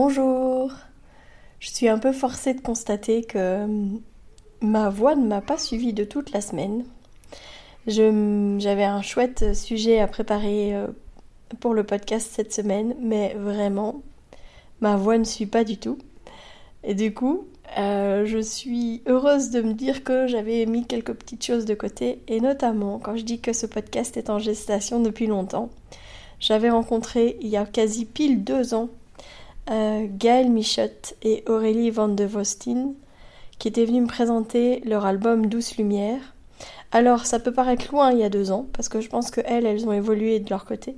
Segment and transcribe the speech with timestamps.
[0.00, 0.70] Bonjour
[1.58, 3.66] Je suis un peu forcée de constater que
[4.60, 6.84] ma voix ne m'a pas suivie de toute la semaine.
[7.88, 10.86] J'avais un chouette sujet à préparer euh,
[11.58, 14.02] pour le podcast cette semaine, mais vraiment,
[14.80, 15.98] ma voix ne suit pas du tout.
[16.84, 21.44] Et du coup, euh, je suis heureuse de me dire que j'avais mis quelques petites
[21.44, 25.26] choses de côté, et notamment quand je dis que ce podcast est en gestation depuis
[25.26, 25.70] longtemps.
[26.38, 28.90] J'avais rencontré il y a quasi pile deux ans
[29.70, 32.92] euh, Gaël Michotte et Aurélie Van de Vostin
[33.58, 36.20] qui étaient venus me présenter leur album Douce Lumière.
[36.92, 39.40] Alors, ça peut paraître loin il y a deux ans, parce que je pense que
[39.44, 40.96] elles, elles ont évolué de leur côté.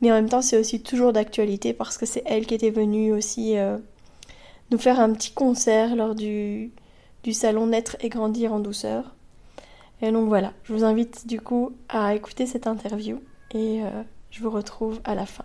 [0.00, 3.12] Mais en même temps, c'est aussi toujours d'actualité parce que c'est elles qui étaient venues
[3.12, 3.78] aussi euh,
[4.70, 6.70] nous faire un petit concert lors du,
[7.22, 9.14] du salon Naître et Grandir en douceur.
[10.02, 13.20] Et donc voilà, je vous invite du coup à écouter cette interview
[13.52, 15.44] et euh, je vous retrouve à la fin.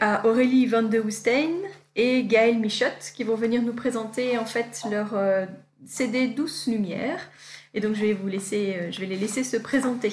[0.00, 1.50] À Aurélie Van de Hoestein
[1.96, 5.46] et Gaël Michotte qui vont venir nous présenter en fait leur euh,
[5.86, 7.20] CD Douce Lumière.
[7.74, 10.12] Et donc je vais vous laisser, euh, je vais les laisser se présenter.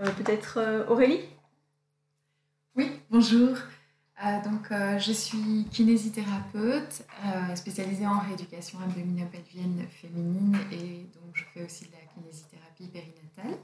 [0.00, 1.20] Euh, peut-être Aurélie?
[2.76, 3.56] Oui, bonjour.
[4.44, 7.04] donc je suis kinésithérapeute
[7.54, 13.58] spécialisée en rééducation abdominopelvienne féminine et donc je fais aussi de la kinésithérapie périnatale.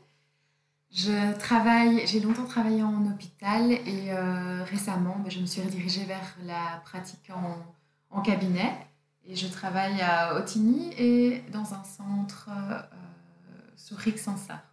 [0.92, 6.04] Je travaille, j'ai longtemps travaillé en hôpital et euh, récemment, ben, je me suis redirigée
[6.04, 7.64] vers la pratique en,
[8.10, 8.72] en, cabinet.
[9.24, 12.80] Et je travaille à Otigny et dans un centre euh,
[13.76, 14.64] sur Rixensart.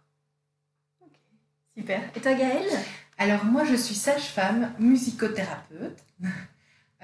[1.76, 2.00] Super.
[2.16, 2.66] Et toi, Gaëlle?
[3.18, 6.04] Alors, moi, je suis sage-femme, musicothérapeute.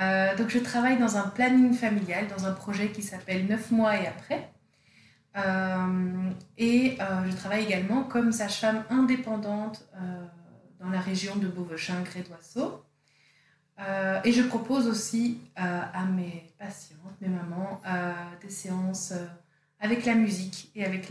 [0.01, 3.97] Euh, donc, je travaille dans un planning familial, dans un projet qui s'appelle 9 mois
[3.97, 4.51] et après.
[5.37, 10.25] Euh, et euh, je travaille également comme sage-femme indépendante euh,
[10.79, 12.85] dans la région de Beauvechin-Gré-Doisseau.
[14.25, 17.81] et je propose aussi à mes patientes, mes mamans,
[18.41, 19.13] des séances
[19.81, 21.11] avec la musique et avec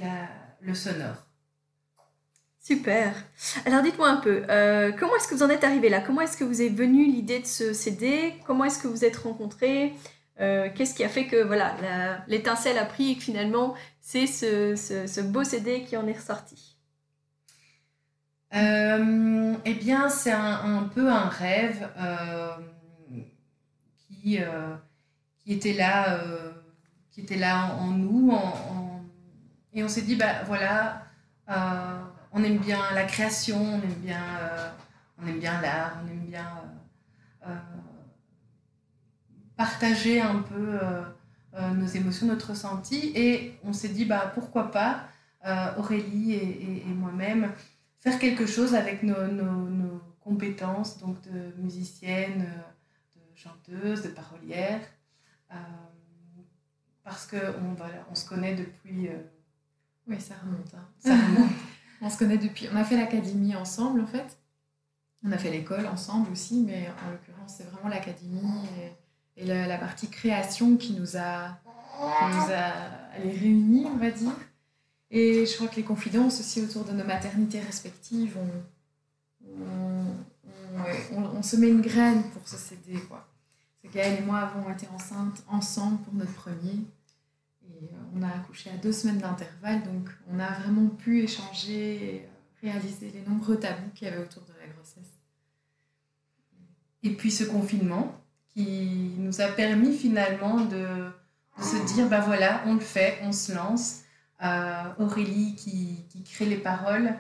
[0.62, 1.28] le sonore.
[2.62, 3.14] Super.
[3.66, 4.44] Alors dites-moi un peu,
[4.98, 6.00] comment est-ce que vous en êtes arrivé là?
[6.00, 9.18] Comment est-ce que vous est venue l'idée de ce CD Comment est-ce que vous êtes
[9.18, 9.94] rencontrés
[10.38, 11.76] Qu'est-ce qui a fait que voilà
[12.28, 16.78] l'étincelle a pris et que finalement c'est ce, beau CD qui en est ressorti?
[18.54, 22.56] Euh, Eh bien, c'est un, peu un rêve euh,
[23.98, 24.76] qui, euh,
[25.40, 26.20] qui, était là,
[27.12, 28.38] qui était là en, nous.
[29.74, 31.04] et on s'est dit, bah voilà,
[32.32, 34.24] on aime bien la création, on aime bien,
[35.22, 36.48] on aime bien l'art, on aime bien
[39.64, 40.78] partager un peu
[41.56, 43.14] euh, nos émotions, notre ressenti.
[43.16, 45.08] Et on s'est dit, bah, pourquoi pas,
[45.46, 47.54] euh, Aurélie et, moi-même,
[48.02, 52.48] faire quelque chose avec nos, nos, compétences donc de musicienne,
[53.16, 54.82] de chanteuse, de parolière.
[55.52, 55.56] Euh,
[57.04, 59.10] parce qu'on voilà, on se connaît depuis...
[60.08, 60.74] Oui, ça remonte.
[60.74, 60.88] Hein.
[61.00, 61.52] Ça remonte.
[62.02, 62.68] on se connaît depuis...
[62.74, 64.38] On a fait l'académie ensemble, en fait.
[65.26, 68.66] On a fait l'école ensemble aussi, mais en l'occurrence, c'est vraiment l'académie.
[68.80, 68.92] Et
[69.38, 72.74] et la, partie création qui nous a, qui nous a
[73.22, 74.36] réunis, on va dire.
[75.10, 79.54] Et je crois que les confidences aussi autour de nos maternités respectives, on,
[81.16, 83.00] on, on, se met une graine pour se céder.
[83.08, 83.28] Quoi.
[83.94, 86.80] Gaëlle et moi avons été enceintes ensemble pour notre premier.
[87.66, 92.16] Et euh, on a accouché à deux semaines d'intervalle, donc on a vraiment pu échanger
[92.16, 92.28] et euh,
[92.62, 95.20] réaliser les nombreux tabous qu'il y avait autour de la grossesse.
[97.04, 98.20] Et puis ce confinement,
[98.54, 101.12] qui nous a permis finalement de,
[101.62, 104.00] se dire, bah voilà, on le fait, on se lance.
[105.00, 107.14] Aurélie qui, qui, crée les paroles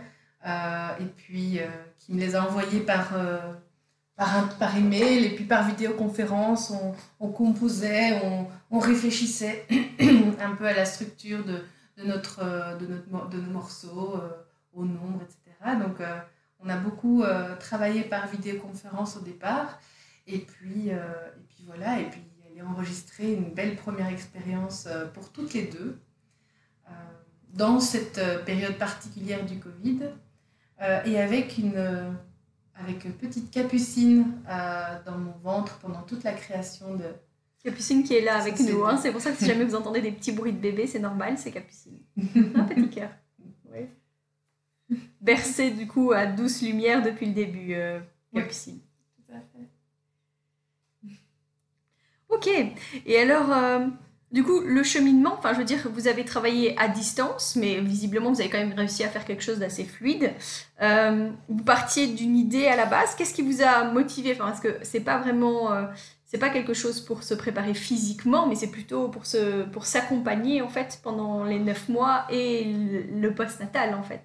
[0.45, 1.59] et puis
[1.97, 3.13] qui me les a envoyées par
[4.15, 6.73] par, par email et puis par vidéoconférence,
[7.19, 8.21] on, composait,
[8.71, 9.65] on, réfléchissait
[10.39, 11.63] un peu à la structure de,
[11.97, 14.29] de, notre, de, notre, de nos morceaux, euh,
[14.73, 15.77] au nombre, etc.
[15.79, 16.17] Donc euh,
[16.59, 19.79] on a beaucoup euh, travaillé par vidéoconférence au départ.
[20.27, 25.31] Et puis, et puis voilà, et puis elle est enregistrée une belle première expérience pour
[25.31, 25.99] toutes les deux
[27.53, 29.99] dans cette période particulière du Covid
[31.05, 32.15] et avec une
[32.75, 37.05] avec une petite capucine euh, dans mon ventre pendant toute la création de.
[37.63, 38.97] Capucine qui est là avec nous, hein.
[38.97, 41.37] c'est pour ça que si jamais vous entendez des petits bruits de bébé, c'est normal,
[41.37, 41.97] c'est Capucine.
[42.55, 43.09] Un petit cœur.
[43.75, 44.97] Oui.
[45.19, 47.99] Bercé du coup à douce lumière depuis le début, euh,
[48.31, 48.81] Capucine.
[49.15, 49.67] tout à fait.
[52.33, 52.49] Ok,
[53.05, 53.87] et alors, euh,
[54.31, 58.31] du coup, le cheminement, enfin, je veux dire, vous avez travaillé à distance, mais visiblement,
[58.31, 60.33] vous avez quand même réussi à faire quelque chose d'assez fluide.
[60.81, 63.13] Euh, vous partiez d'une idée à la base.
[63.15, 64.31] Qu'est-ce qui vous a motivé?
[64.31, 65.85] Enfin, parce que c'est pas vraiment, euh,
[66.25, 70.63] c'est pas quelque chose pour se préparer physiquement, mais c'est plutôt pour se, pour s'accompagner
[70.63, 72.73] en fait pendant les neuf mois et
[73.11, 74.23] le, post-natal en fait.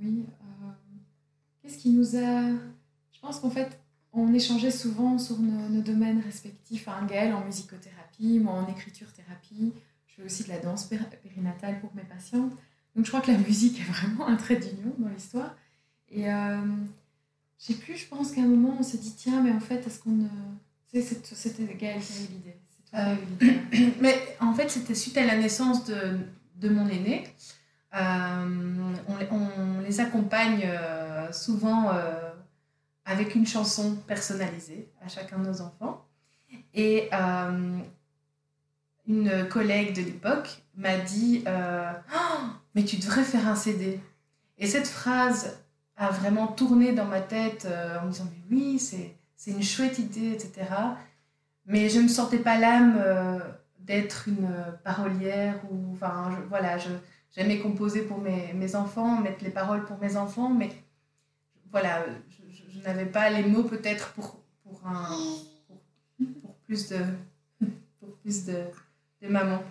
[0.00, 0.24] Oui.
[1.60, 2.48] Qu'est-ce qui nous a
[3.12, 3.81] Je pense qu'en fait,
[4.12, 6.86] on échangeait souvent sur nos, domaines respectifs.
[6.86, 9.72] Enfin, Gaël en musicothérapie, moi en écriture-thérapie.
[10.06, 10.90] Je fais aussi de la danse
[11.22, 12.52] périnatale pour mes patientes.
[12.94, 15.54] Donc je crois que la musique est vraiment un trait d'union dans l'histoire.
[16.10, 16.60] Et euh,
[17.58, 19.86] je sais plus, je pense qu'à un moment on s'est dit tiens, mais en fait,
[19.86, 20.28] est-ce qu'on.
[20.92, 22.56] C'était Gaël qui a eu l'idée.
[22.94, 26.18] Euh, mais en fait, c'était suite à la naissance de,
[26.56, 27.24] de mon aîné.
[27.94, 31.90] Euh, on, on, les accompagne euh, souvent
[33.04, 36.04] avec une chanson personnalisée à chacun de nos enfants.
[36.74, 37.78] Et euh,
[39.06, 42.44] une collègue de l'époque m'a dit euh, oh,
[42.74, 44.00] Mais tu devrais faire un CD.
[44.58, 45.58] Et cette phrase
[45.96, 49.16] a vraiment tourné dans ma tête euh, en me disant Mais oui, c'est,
[49.50, 50.66] une chouette idée, etc.
[51.66, 53.02] Mais je ne sentais pas l'âme
[53.80, 54.48] d'être une
[54.84, 55.92] parolière ou.
[55.94, 56.90] Enfin, voilà, je,
[57.34, 60.70] j'aimais composer pour mes, mes enfants, mettre les paroles pour mes enfants, mais
[61.72, 62.04] voilà,
[62.80, 65.16] n'avais pas les mots peut-être pour, pour, un,
[66.42, 66.98] pour, plus de,
[68.00, 68.64] pour plus de,
[69.28, 69.62] mamans.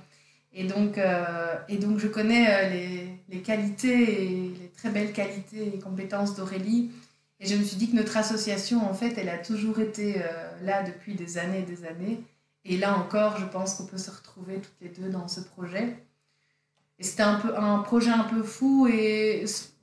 [0.54, 5.14] Et donc, euh, et donc je connais euh, les, les, qualités et les très belles
[5.14, 6.92] qualités et compétences d'Aurélie.
[7.40, 10.24] Et je me suis dit que notre association, en fait, elle a toujours été euh,
[10.64, 12.22] là depuis des années et des années.
[12.66, 15.98] Et là encore, je pense qu'on peut se retrouver toutes les deux dans ce projet.
[17.00, 18.88] Et c'était un, un projet un peu fou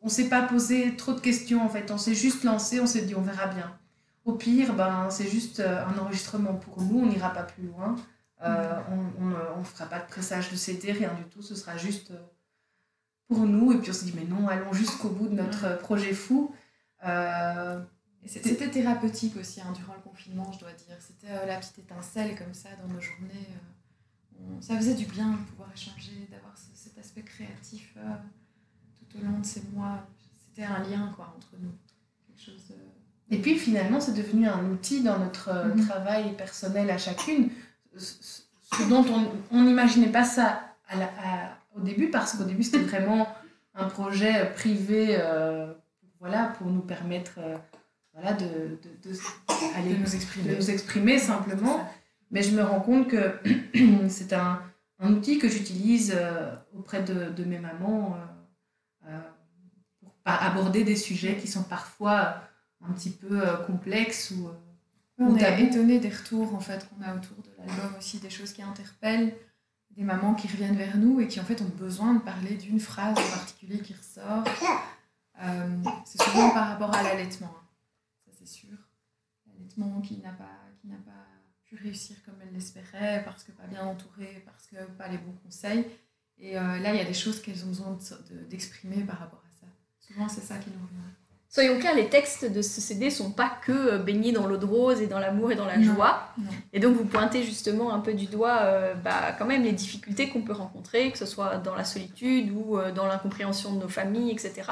[0.03, 1.91] on s'est pas posé trop de questions en fait.
[1.91, 3.77] On s'est juste lancé, on s'est dit on verra bien.
[4.25, 7.97] Au pire, ben, c'est juste euh, un enregistrement pour nous, on n'ira pas plus loin.
[8.43, 8.81] Euh,
[9.19, 11.43] on ne fera pas de pressage de CD, rien du tout.
[11.43, 12.23] Ce sera juste euh,
[13.27, 13.73] pour nous.
[13.73, 16.55] Et puis on s'est dit mais non, allons jusqu'au bout de notre projet fou.
[18.27, 20.97] C'était thérapeutique aussi hein, durant le confinement, je dois dire.
[21.01, 23.49] C'était la petite étincelle comme ça dans nos journées.
[24.61, 27.97] ça faisait du bien de pouvoir échanger, d'avoir cet aspect créatif
[29.09, 30.07] tout au long de ces mois.
[30.49, 31.73] C'était un lien quoi, entre nous.
[32.27, 32.77] Quelque chose
[33.31, 35.87] Et puis finalement, c'est devenu un outil dans notre euh, mhm.
[35.87, 37.51] travail personnel à chacune,
[37.97, 39.05] ce dont
[39.51, 43.29] on n'imaginait pas ça à au début, parce qu'au début, c'était vraiment
[43.75, 45.73] un projet privé euh,
[46.21, 47.57] voilà, pour nous permettre euh,
[48.15, 51.89] voilà, de, de, de, nous exprimer, de nous exprimer simplement.
[52.31, 53.39] Mais je me rends compte que
[54.09, 54.61] c'est un,
[54.99, 56.15] un, outil que j'utilise
[56.77, 58.25] auprès de, mes mamans euh,
[60.25, 62.43] aborder des sujets qui sont parfois
[62.81, 64.53] un petit peu euh, complexes ou, euh,
[65.21, 68.53] on est étonné des retours en fait qu'on a autour de l'album aussi, des choses
[68.53, 69.35] qui interpellent,
[69.91, 72.79] des mamans qui reviennent vers nous et qui en fait ont besoin de parler d'une
[72.79, 74.45] phrase en particulier qui ressort.
[76.05, 77.67] c'est souvent par rapport à l'allaitement, hein.
[78.27, 78.77] ça c'est sûr.
[79.47, 81.27] L'allaitement qui n'a pas, qui n'a pas
[81.65, 85.37] pu réussir comme elle l'espérait parce que pas bien entourée, parce que pas les bons
[85.45, 85.85] conseils.
[86.39, 87.99] Et euh, là, il y a des choses qu'elles ont besoin
[88.49, 89.48] d'exprimer par rapport à.
[90.09, 90.95] Souvent, c'est ça qui nous revient.
[91.51, 94.67] Soyons clairs, les textes de ce CD sont pas que euh, baignés dans l'eau de
[94.67, 96.29] rose et dans l'amour et dans la joie.
[96.75, 100.29] Et donc vous pointez justement un peu du doigt euh, bah, quand même les difficultés
[100.29, 104.31] qu'on peut rencontrer, que ce soit dans la solitude ou dans l'incompréhension de nos familles,
[104.31, 104.71] etc.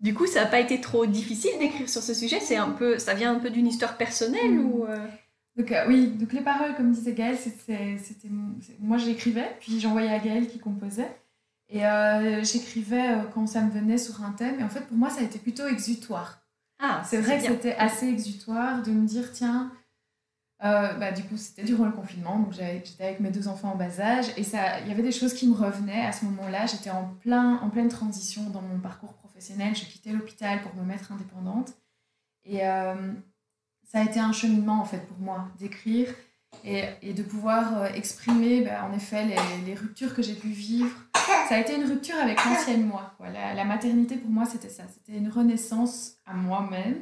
[0.00, 2.40] du coup, ça n'a pas été trop difficile d'écrire sur ce sujet.
[2.40, 4.66] C'est un peu, ça vient un peu d'une histoire personnelle mm.
[4.66, 4.86] ou
[5.56, 7.98] donc euh, oui, donc les paroles, comme disait Gaëlle, c'était,
[8.78, 11.10] moi j'écrivais, puis j'envoyais à Gaëlle qui composait.
[11.70, 14.60] Et euh, j'écrivais euh, quand ça me venait sur un thème.
[14.60, 16.42] Et en fait, pour moi, ça a été plutôt exutoire.
[16.78, 19.72] Ah, c'est vrai que c'était assez exutoire de me dire, tiens,
[20.62, 23.76] Euh, bah, du coup, c'était durant le confinement, donc j'étais avec mes deux enfants en
[23.76, 26.66] bas âge, et il y avait des choses qui me revenaient à ce moment-là.
[26.66, 29.74] J'étais en, plein, en pleine transition dans mon parcours professionnel.
[29.74, 31.72] Je quittais l'hôpital pour me mettre indépendante.
[32.44, 33.12] Et euh,
[33.90, 36.08] ça a été un cheminement, en fait, pour moi, d'écrire
[36.64, 39.24] et, et, de pouvoir euh, exprimer, bah, en effet,
[39.64, 40.94] les, ruptures que j'ai pu vivre.
[41.48, 43.14] Ça a été une rupture avec l'ancienne moi.
[43.20, 44.84] La, maternité, pour moi, c'était ça.
[44.92, 46.96] C'était une renaissance à moi-même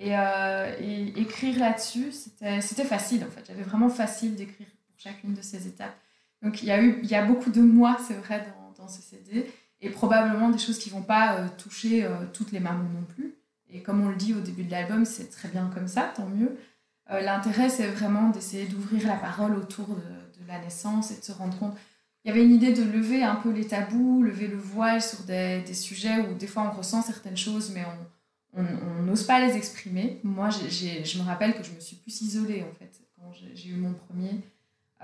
[0.00, 3.44] euh, et, écrire là-dessus, c'était facile en fait.
[3.46, 5.94] J'avais vraiment facile d'écrire pour chacune de ces étapes.
[6.42, 8.88] Donc il y a, eu, il y a beaucoup de moi, c'est vrai, dans, dans,
[8.88, 9.48] ce CD.
[9.80, 13.34] Et probablement des choses qui vont pas euh, toucher toutes les mamans non plus.
[13.70, 16.26] Et comme on le dit au début de l'album, c'est très bien comme ça, tant
[16.26, 16.58] mieux.
[17.10, 21.58] L'intérêt, c'est vraiment d'essayer d'ouvrir la parole autour de, la naissance et de se rendre
[21.58, 21.76] compte.
[22.24, 25.22] Il y avait une idée de lever un peu les tabous, lever le voile sur
[25.24, 27.84] des, sujets où des fois on ressent certaines choses, mais
[28.54, 30.20] on n'ose pas les exprimer.
[30.22, 33.76] Moi, je me rappelle que je me suis plus isolée, en fait, quand j'ai eu
[33.76, 34.40] mon premier.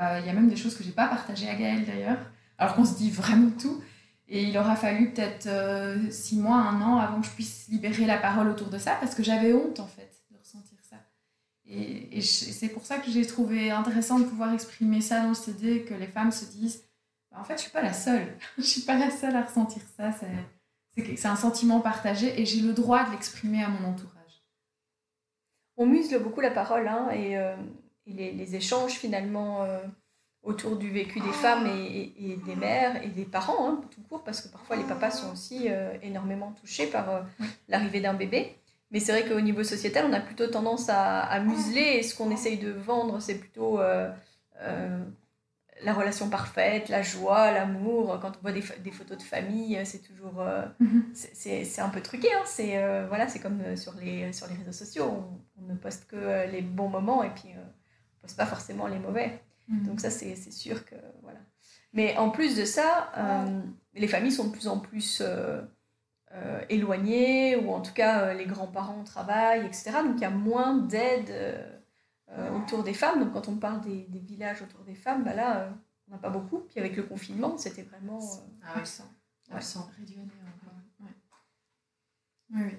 [0.01, 2.19] Euh, il y a même des choses que j'ai pas partagées à Gaël, d'ailleurs,
[2.57, 3.83] alors qu'on se dit vraiment tout.
[4.29, 8.05] Et il aura fallu peut-être euh, six mois, un an avant que je puisse libérer
[8.05, 10.18] la parole autour de ça, parce que j'avais honte, en fait.
[11.71, 15.85] Et, c'est pour ça que j'ai trouvé intéressant de pouvoir exprimer ça dans le CD,
[15.85, 16.85] que les femmes se disent,
[17.31, 18.37] bah, en fait, je suis pas la seule.
[18.59, 20.11] je suis pas la seule à ressentir ça.
[20.97, 24.15] C'est un sentiment partagé et j'ai le droit de l'exprimer à mon entourage.
[25.77, 27.55] On muscle beaucoup la parole hein, et, euh,
[28.07, 29.81] les, échanges finalement euh,
[30.43, 34.41] autour du vécu des femmes et, des mères et des parents, hein, tout court, parce
[34.41, 37.27] que parfois les papas sont aussi euh, énormément touchés par
[37.69, 38.58] l'arrivée d'un bébé.
[38.91, 42.15] Mais c'est vrai qu'au niveau sociétal, on a plutôt tendance à, à museler et ce
[42.15, 43.81] qu'on essaye de vendre, c'est plutôt
[45.83, 48.19] la relation parfaite, la joie, l'amour.
[48.21, 50.41] Quand on voit des, des, photos de famille, euh, c'est toujours.
[50.41, 51.11] Euh, mhm.
[51.13, 52.29] c'est un peu truqué.
[52.33, 52.43] Hein.
[52.47, 55.25] C'est euh, voilà, c'est comme sur les, sur les réseaux sociaux.
[55.59, 58.99] On, ne poste que les bons moments et puis on ne poste pas forcément les
[58.99, 59.43] mauvais.
[59.69, 59.87] Mhm.
[59.87, 60.95] Donc, ça, c'est sûr que.
[61.23, 61.41] Voilà.
[61.93, 63.13] Mais en plus de ça,
[63.95, 65.23] les familles sont de plus en plus.
[66.69, 69.93] Éloignées ou en tout cas les grands-parents travaillent, etc.
[70.05, 71.33] Donc il y a moins d'aide
[72.37, 73.21] euh, autour des femmes.
[73.21, 75.71] Donc quand on parle des, des villages autour des femmes, bah là, euh,
[76.09, 76.59] on n'a pas beaucoup.
[76.59, 79.11] Puis avec le confinement, c'était vraiment euh, ah, absent.
[79.51, 79.89] Absent.
[79.99, 80.19] Réduit
[81.01, 81.09] Oui,
[82.55, 82.73] oui.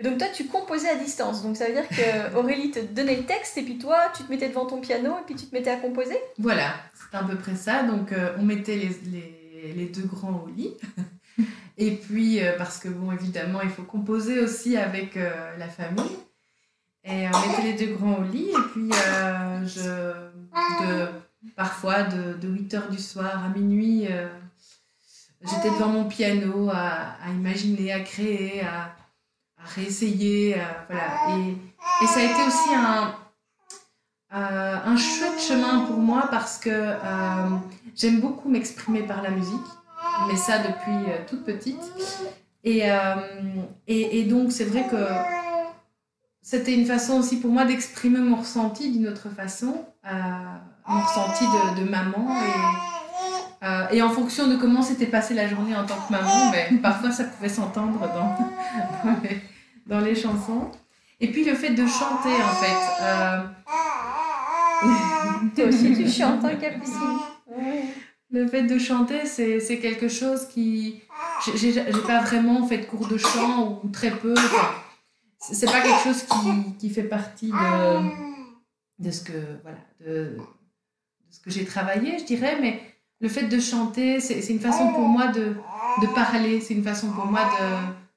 [0.00, 1.44] Et donc toi, tu composais à distance.
[1.44, 4.30] Donc ça veut dire que Aurélie te donnait le texte et puis toi, tu te
[4.30, 6.18] mettais devant ton piano et puis tu te mettais à composer?
[6.38, 7.84] Voilà, c'est à peu près ça.
[7.84, 10.74] Donc on mettait les, les, les, deux grands au lit.
[11.78, 16.18] et puis, parce que bon, évidemment, il faut composer aussi avec la famille.
[17.04, 18.50] Et on mettait les deux grands au lit.
[18.50, 21.08] Et puis, euh, je, de,
[21.56, 24.28] parfois, de, de 8 heures du soir à minuit, euh,
[25.42, 28.94] j'étais devant mon piano à, imaginer, à créer, à,
[29.56, 30.56] à réessayer.
[30.88, 31.38] voilà.
[31.38, 33.14] Et, et, ça a été aussi un,
[34.34, 36.94] euh, un chouette chemin pour moi parce que
[37.96, 39.66] j'aime beaucoup m'exprimer par la musique.
[40.26, 41.92] Mais ça depuis toute petite.
[42.64, 42.82] Et,
[43.86, 44.96] et, et donc, c'est vrai que
[46.50, 50.10] c'était une façon aussi pour moi d'exprimer mon ressenti d'une autre façon, euh,
[50.88, 52.26] mon ressenti de, de maman.
[52.40, 56.50] Et, euh, et, en fonction de comment s'était passée la journée en tant que maman,
[56.50, 58.34] mais parfois ça pouvait s'entendre dans,
[59.04, 59.42] dans, les,
[59.86, 60.70] dans, les, chansons.
[61.20, 63.02] Et puis le fait de chanter en fait.
[63.02, 63.42] Euh...
[65.54, 67.18] Toi aussi tu chantes, hein, Capucine
[68.30, 71.00] Le fait de chanter, c'est quelque chose qui.
[71.54, 71.72] J'ai
[72.06, 74.34] pas vraiment fait de cours de chant ou très peu
[75.40, 80.36] c'est pas quelque chose qui, qui, fait partie de, de ce que voilà de,
[81.44, 82.80] que j'ai travaillé je dirais mais
[83.20, 85.56] le fait de chanter c'est une façon pour moi de,
[86.02, 87.48] de parler c'est une façon pour moi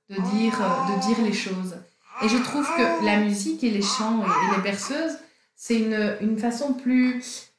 [0.10, 1.78] de, de, dire de dire les choses
[2.24, 5.18] et je trouve que la musique et les chants et, les berceuses
[5.56, 7.51] c'est une, une, façon plus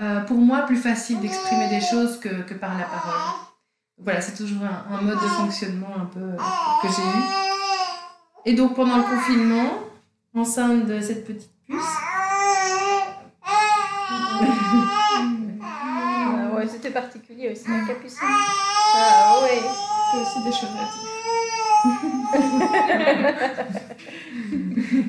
[0.00, 3.20] euh, pour moi plus facile d'exprimer des choses que, que, par la parole
[4.02, 6.36] voilà c'est toujours un, un, mode de fonctionnement un peu
[6.82, 7.50] que j'ai eu
[8.46, 9.70] et donc pendant le confinement,
[10.34, 11.76] enceinte de cette petite puce.
[15.62, 18.18] ah ouais, c'était particulier aussi, la capucine.
[18.94, 19.60] Ah ouais,
[20.10, 21.10] c'est aussi des choses à dire.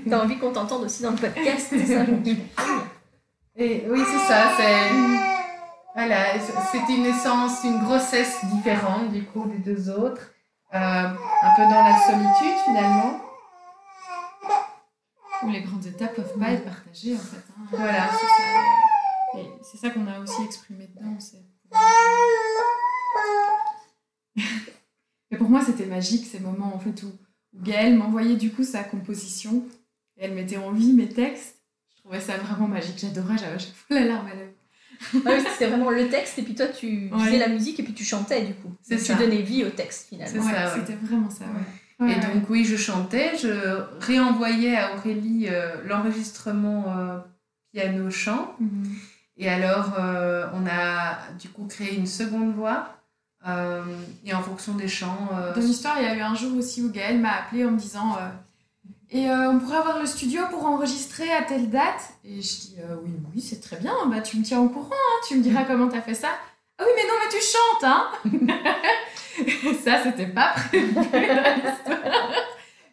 [0.09, 2.05] T'as envie qu'on t'entende aussi dans le podcast, c'est ça
[3.55, 4.51] Et oui, c'est ça.
[4.57, 5.31] C'est
[5.93, 10.31] voilà, c'était une naissance, une grossesse différente du coup des deux autres.
[10.73, 13.19] Euh, un peu dans la solitude finalement.
[15.43, 17.43] Où les grandes étapes peuvent pas être partagées en fait.
[17.49, 17.65] Hein.
[17.71, 19.39] Voilà, c'est ça.
[19.39, 21.17] Et c'est ça qu'on a aussi exprimé dedans.
[25.31, 27.11] Et pour moi, c'était magique ces moments en fait où,
[27.53, 29.65] Gaëlle m'envoyait du coup sa composition
[30.15, 31.60] et elle mettait en vie mes textes.
[32.03, 32.97] Trouvais ça vraiment magique.
[32.99, 34.49] J'adorais, j'avais à chaque fois la larme à l'œil.
[35.25, 37.25] Ah oui, c'était vraiment le texte et puis toi tu Ouais.
[37.25, 38.71] faisais la musique et puis tu chantais du coup.
[38.83, 39.13] C'est Donc, ça.
[39.15, 40.31] Tu donnais vie au texte finalement.
[40.43, 40.79] C'est Ouais, ça, ouais.
[40.79, 41.51] C'était vraiment ça, ouais.
[41.99, 42.33] Et Ouais, ouais.
[42.33, 47.19] donc oui, je chantais, je réenvoyais à Aurélie euh, l'enregistrement euh,
[47.73, 48.55] piano-chant.
[48.59, 48.83] Mhm.
[49.37, 52.97] Et alors, euh, on a du coup créé une seconde voix.
[53.47, 53.81] euh,
[54.23, 55.29] et en fonction des chants...
[55.35, 57.71] euh, Dans l'histoire, il y a eu un jour aussi où Gaël m'a appelé en
[57.71, 58.29] me disant euh,
[59.13, 62.75] Et euh, on pourrait avoir le studio pour enregistrer à telle date Et je dis
[62.79, 65.43] euh, Oui, oui, c'est très bien, bah, tu me tiens au courant, hein, tu me
[65.43, 66.29] diras comment t'as fait ça.
[66.77, 68.71] Ah oui, mais non, mais tu chantes, hein
[69.83, 72.31] Ça, c'était pas prévu dans l'histoire.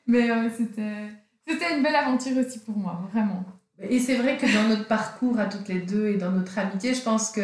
[0.06, 1.08] Mais euh, c'était.
[1.46, 3.42] C'était une belle aventure aussi pour moi, vraiment.
[3.80, 6.92] Et c'est vrai que dans notre parcours à toutes les deux et dans notre amitié,
[6.94, 7.40] je pense que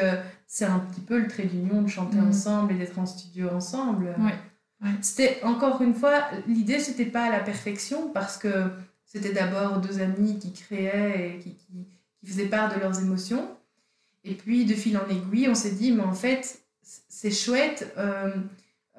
[0.46, 2.28] c'est un petit peu le trait d'union de chanter Mhm.
[2.28, 4.14] ensemble et d'être en studio ensemble.
[4.18, 4.34] Ouais,
[4.84, 4.90] ouais.
[5.02, 8.70] C'était encore une fois, l'idée c'était pas à la perfection parce que
[9.06, 11.86] c'était d'abord deux amis qui créaient et qui, qui,
[12.20, 13.48] qui faisaient part de leurs émotions.
[14.24, 17.92] Et puis de fil en aiguille, on s'est dit, mais en fait, c'est chouette.
[17.98, 18.30] euh,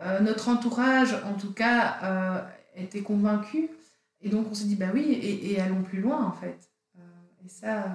[0.01, 2.42] euh, notre entourage, en tout cas, euh,
[2.75, 3.70] était convaincu.
[4.22, 6.70] Et donc on s'est dit, bah oui, et, et allons plus loin en fait.
[7.46, 7.86] Et ça,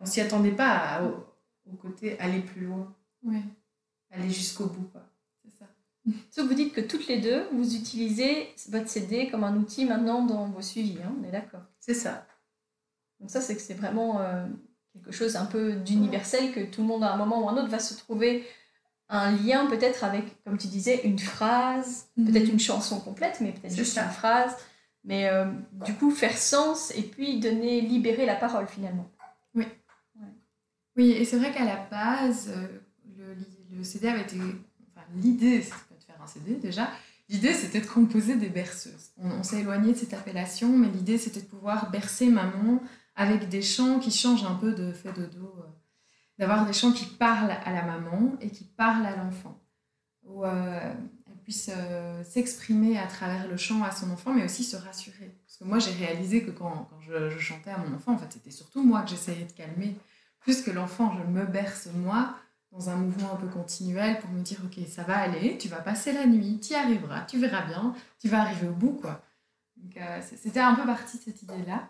[0.00, 1.26] on s'y attendait pas à- au,
[1.70, 3.42] au côté aller plus loin, Ouais,
[4.10, 4.88] aller jusqu'au bout.
[4.92, 5.02] Quoi.
[6.06, 6.12] C'est.
[6.30, 9.84] Sauf que vous dites que toutes les deux, vous utilisez votre CD comme un outil
[9.84, 11.62] maintenant dans vos suivis, hein, on est d'accord.
[11.80, 12.26] C'est ça.
[13.20, 14.46] Donc ça, c'est que c'est vraiment euh,
[14.92, 17.68] quelque chose un peu d'universel que tout le monde à un moment ou un autre
[17.68, 18.44] va se trouver
[19.08, 22.32] un lien peut-être avec, comme tu disais, une phrase, Mhm.
[22.32, 24.04] peut-être une chanson complète, mais peut-être C'est juste ça.
[24.04, 24.56] une phrase.
[25.04, 25.46] Mais euh,
[25.84, 29.08] du coup, faire sens et puis donner, libérer la parole finalement.
[30.96, 32.66] Oui, et c'est vrai qu'à la base, euh,
[33.16, 33.36] le,
[33.76, 34.36] le CD avait été.
[34.38, 35.84] Enfin, l'idée, faire
[36.60, 36.90] déjà.
[37.28, 39.10] L'idée, c'était de composer des berceuses.
[39.18, 42.80] On, s'est éloigné de cette appellation, mais l'idée, c'était de pouvoir bercer maman
[43.16, 45.54] avec des chants qui changent un peu de fait de dos.
[45.58, 45.68] euh,
[46.38, 49.58] D'avoir des chants qui parlent à la maman et qui parlent à l'enfant.
[50.24, 50.92] Où euh,
[51.26, 55.34] elle puisse euh, s'exprimer à travers le chant à son enfant, mais aussi se rassurer.
[55.46, 58.18] Parce que moi, j'ai réalisé que quand, quand je, je chantais à mon enfant, en
[58.18, 59.96] fait, c'était surtout moi que j'essayais de calmer
[60.46, 62.36] plus que l'enfant, je me berce moi
[62.72, 65.80] dans un mouvement un peu continuel pour me dire ok ça va aller, tu vas
[65.80, 69.22] passer la nuit, tu y arriveras, tu verras bien, tu vas arriver au bout quoi.
[69.76, 71.88] Donc euh, c'était un peu parti de cette idée là.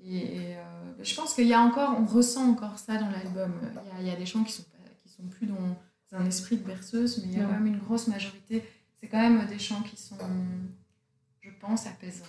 [0.00, 0.18] Et,
[0.52, 0.62] et, euh,
[1.02, 3.52] je pense qu'il y a encore, on ressent encore ça dans l'album.
[3.84, 5.76] Il y a, il y a des chants qui sont pas- qui sont plus dans
[6.12, 8.64] un esprit de berceuse, mais il y a quand même une grosse majorité.
[9.00, 10.16] C'est quand même des chants qui sont,
[11.40, 12.24] je pense, apaisants.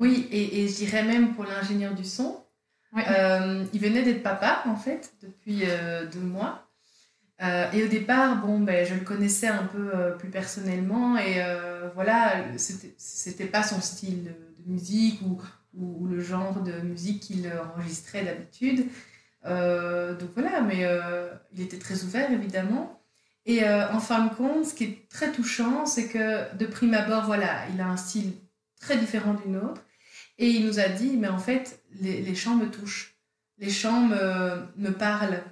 [0.00, 2.42] Oui, et, et je dirais même pour l'ingénieur du son,
[2.96, 6.64] Euh, il venait d'être papa en fait depuis euh, deux mois.
[7.42, 11.40] Euh, et au départ, bon, ben, je le connaissais un peu plus personnellement et
[11.94, 14.32] voilà, c'était pas son style de,
[14.66, 15.40] musique ou,
[15.74, 18.86] ou, ou le genre de musique qu'il enregistrait d'habitude.
[19.44, 20.84] Donc voilà, mais
[21.52, 23.00] il était très ouvert évidemment.
[23.46, 27.24] Et en fin de compte, ce qui est très touchant, c'est que de prime abord,
[27.24, 28.32] voilà, il a un style
[28.80, 29.82] très différent d'une autre.
[30.38, 33.16] Et il nous a dit, mais en fait, les, les chants me touchent.
[33.58, 35.42] Les chants me, me parlent.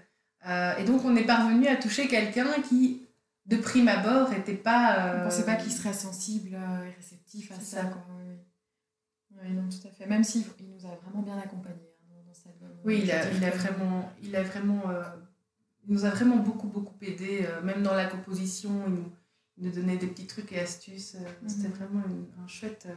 [0.46, 3.02] Euh, et donc, on est parvenu à toucher quelqu'un qui,
[3.46, 4.96] de prime abord, n'était pas...
[4.96, 7.82] On euh, pensait pas qu'il serait sensible euh, et réceptif à ça.
[7.82, 7.84] ça.
[7.84, 8.06] Quoi.
[9.42, 10.06] Oui, non, tout à fait.
[10.06, 12.70] Même s'il il nous a vraiment bien accompagnés hein, dans, dans cet album.
[12.84, 14.12] Oui, il a, il a vraiment...
[14.22, 15.02] Il a vraiment euh,
[15.88, 17.44] il nous a vraiment beaucoup, beaucoup aidé.
[17.48, 19.12] euh, même dans la composition, il nous,
[19.58, 21.14] il nous donnait des petits trucs et astuces.
[21.16, 21.48] euh, Mhm.
[21.48, 22.94] C'était vraiment une, un chouette, euh,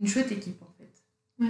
[0.00, 0.95] une chouette équipe, en fait.
[1.38, 1.48] Oui,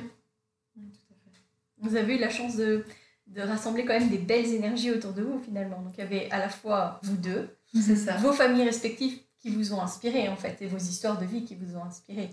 [0.77, 1.41] tout à fait.
[1.79, 2.85] Vous avez eu la chance de,
[3.29, 5.81] de rassembler quand même des belles énergies autour de vous finalement.
[5.83, 8.17] Donc il y avait à la fois vous deux, ça.
[8.19, 11.55] vos familles respectives qui vous ont inspiré en fait, et vos histoires de vie qui
[11.55, 12.31] vous ont inspiré.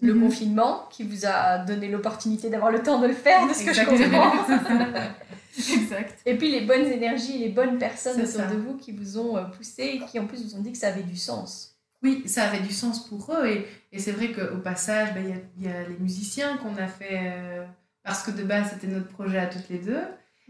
[0.00, 0.22] Le Mhm.
[0.22, 3.72] confinement qui vous a donné l'opportunité d'avoir le temps de le faire, de ce que
[3.74, 4.30] je Exactement.
[4.30, 4.54] comprends.
[5.58, 6.20] exact.
[6.24, 8.46] Et puis les bonnes énergies, les bonnes personnes autour ça.
[8.46, 10.78] de vous qui vous ont euh, poussé et qui en plus vous ont dit que
[10.78, 11.73] ça avait du sens.
[12.04, 13.46] Oui, ça avait du sens pour eux.
[13.46, 16.56] Et, et c'est vrai qu'au passage, ben, il y, a, il y a les musiciens
[16.58, 17.64] qu'on a fait, euh,
[18.02, 20.02] parce que de base, c'était notre projet à toutes les deux.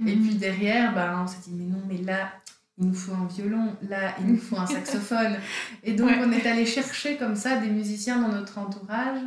[0.07, 0.23] Et Mhm.
[0.27, 2.33] puis derrière, ben, on s'est dit, mais non, mais là,
[2.77, 5.37] il nous faut un violon, là, il nous faut un saxophone.
[5.85, 6.21] Et donc, Ouais.
[6.25, 9.21] on est allé chercher comme ça des musiciens dans notre entourage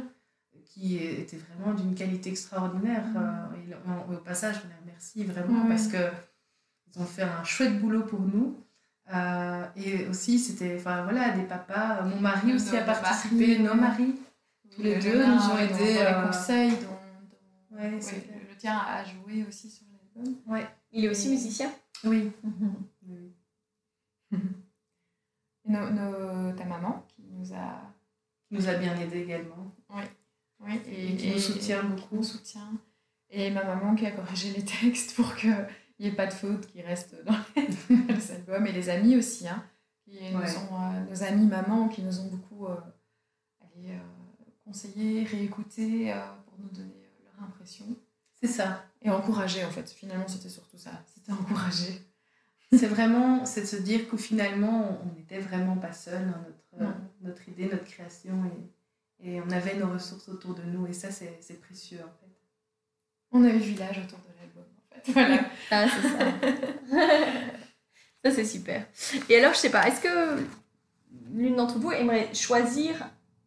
[0.66, 3.06] qui étaient vraiment d'une qualité extraordinaire.
[3.08, 3.18] Mhm.
[3.18, 5.98] Euh, et au passage, on les remercie vraiment parce que
[6.94, 8.58] ils ont fait un chouette boulot pour nous.
[9.14, 12.02] Euh, et aussi, c'était enfin, voilà, des papas.
[12.04, 13.76] Mon mari aussi Nos a participé, nos ouais.
[13.76, 14.16] maris.
[14.76, 17.82] Tous les Le deux nous ont ouais, dans- aidés, Dans, euh, les conseils, dans, dans-
[17.84, 20.36] Ouais, ouais, c'est le, tien a joué aussi sur l'album.
[20.92, 21.72] Il est aussi Et- musicien?
[22.04, 22.32] Oui.
[23.08, 23.34] Oui.
[25.66, 27.82] Et nos- nos- ta maman qui nous a.
[28.48, 29.72] Qui nous a bien aidés également.
[30.60, 32.16] Oui, Et qui nous soutient qui beaucoup.
[32.16, 32.72] nous soutient.
[33.30, 35.54] Et ma maman qui a corrigé les textes pour qu'il
[36.06, 38.68] n'y ait pas de faute qui reste dans les albums.
[38.68, 39.64] Et les amis aussi, hein,
[40.04, 43.98] qui nous ont, nos amis mamans qui nous ont beaucoup allé,
[44.64, 46.14] conseillé, réécouté
[46.46, 47.86] pour nous donner leur impression.
[48.40, 48.86] C'est ça.
[49.02, 49.90] Et encourager, en fait.
[49.90, 50.92] Finalement, c'était surtout ça.
[51.14, 52.02] C'était encourager.
[52.74, 56.98] C'est vraiment, c'est de se dire qu'au finalement, on n'était vraiment pas seul dans notre,
[57.22, 58.44] notre idée, notre création.
[59.22, 60.86] Et, et, on avait nos ressources autour de nous.
[60.86, 62.36] Et ça, c'est précieux, en fait.
[63.32, 64.27] On a eu le village autour de.
[65.08, 65.40] Voilà.
[65.72, 67.00] ah, c'est ça.
[68.24, 68.86] ça, c'est super.
[69.30, 70.44] Et alors, je sais pas, est-ce que
[71.34, 72.96] l'une d'entre vous aimerait choisir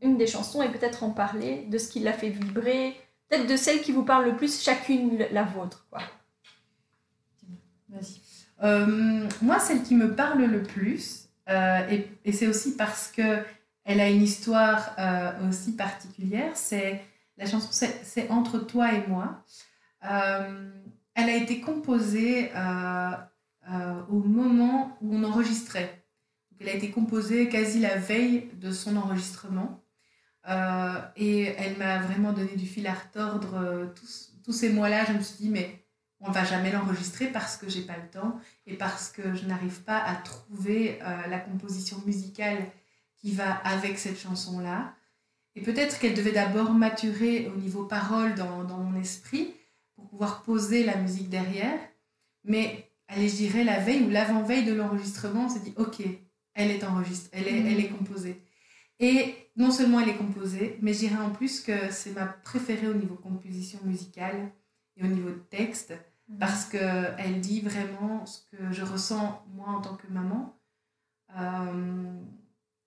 [0.03, 2.97] une des chansons et peut-être en parler de ce qui l'a fait vibrer
[3.31, 5.87] peut-être de celles qui vous parlent le plus, chacune la vôtre.
[5.91, 6.03] Quoi?
[7.89, 8.21] Vas-y.
[8.63, 13.43] Euh, moi, celle qui me parle le plus, euh, et, et c'est aussi parce que
[13.85, 17.01] elle a une histoire euh, aussi particulière, c'est
[17.39, 19.43] la chanson c'est Entre toi et moi.
[21.23, 22.51] Elle a été composée
[24.09, 26.05] au moment où on enregistrait.
[26.61, 29.81] elle a été composée quasi la veille de son enregistrement.
[30.49, 35.05] Euh, et elle m'a vraiment donné du fil à retordre euh, tous, ces mois-là.
[35.05, 35.85] Je me suis dit, mais
[36.21, 39.83] on va jamais l'enregistrer parce que j'ai pas le temps et parce que je n'arrive
[39.83, 42.59] pas à trouver euh, la composition musicale
[43.17, 44.95] qui va avec cette chanson-là.
[45.55, 49.55] Et peut-être qu'elle devait d'abord maturer au niveau parole dans, mon esprit
[50.11, 51.79] pouvoir poser la musique derrière.
[52.45, 56.03] Mais allez, je dirais la veille ou l'avant-veille de l'enregistrement, on s'est dit, ok,
[56.55, 58.43] elle est enregistrée, elle est, elle est composée.
[58.99, 62.89] Et non seulement elle est composée, mais je dirais en plus que c'est ma préférée
[62.89, 64.53] au niveau composition musicale
[64.97, 65.95] et au niveau de texte,
[66.29, 66.39] mhm.
[66.39, 70.55] parce qu'elle dit vraiment ce que je ressens moi en tant que maman.
[71.39, 72.13] Euh,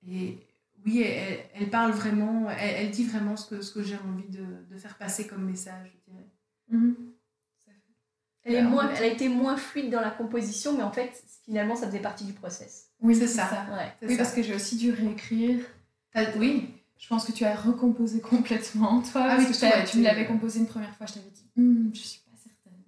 [0.08, 0.38] et
[0.86, 4.78] oui, elle, parle vraiment, elle, dit vraiment ce que, ce que j'ai envie de, de,
[4.78, 6.28] faire passer comme message, je dirais.
[6.70, 7.13] Mhm.
[8.44, 11.76] Elle, est moins, elle a été moins fluide dans la composition, mais en fait, finalement,
[11.76, 12.90] ça faisait partie du process.
[13.02, 13.66] Oui, c'est ça.
[14.02, 15.60] Oui, parce que j'ai aussi dû réécrire
[16.38, 16.70] oui.
[16.98, 19.28] Je pense que tu as recomposé complètement, toi.
[19.30, 22.00] Ah oui, que tu me l'avais composé une première fois, je t'avais dit, hm, je
[22.00, 22.80] suis pas certaine.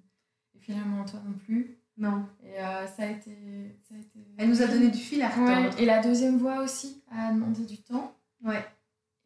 [0.55, 1.77] Et finalement, toi non plus.
[1.97, 2.25] Non.
[2.43, 4.19] Et euh, ça, a été, ça a été.
[4.37, 5.77] Elle nous a donné du fil à retordre.
[5.79, 8.15] Et la deuxième voix aussi a demandé du temps.
[8.43, 8.65] Ouais.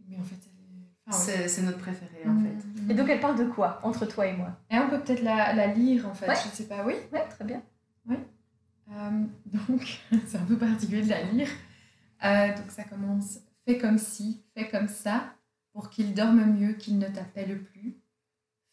[0.08, 0.38] Mais en fait,
[1.48, 2.38] c'est notre préférée, en fait.
[2.38, 2.38] Mmh.
[2.89, 4.58] Et donc, elle parle de quoi, entre toi et moi?
[4.71, 6.25] Et on peut peut-être la, la, lire, en fait.
[6.25, 6.95] Je ne sais pas, oui?
[7.13, 7.62] Ouais, très bien.
[8.08, 8.15] Oui.
[8.91, 11.49] Euh, donc, c'est un peu particulier de la lire.
[12.23, 15.36] Euh, donc, ça commence Fais comme si, fais comme ça,
[15.73, 18.02] pour qu'il dorme mieux, qu'il ne t'appelle plus.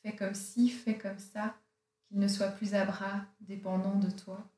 [0.02, 1.54] Fais comme si, fais comme ça,
[2.08, 4.48] qu'il ne soit plus à bras, dépendant de toi.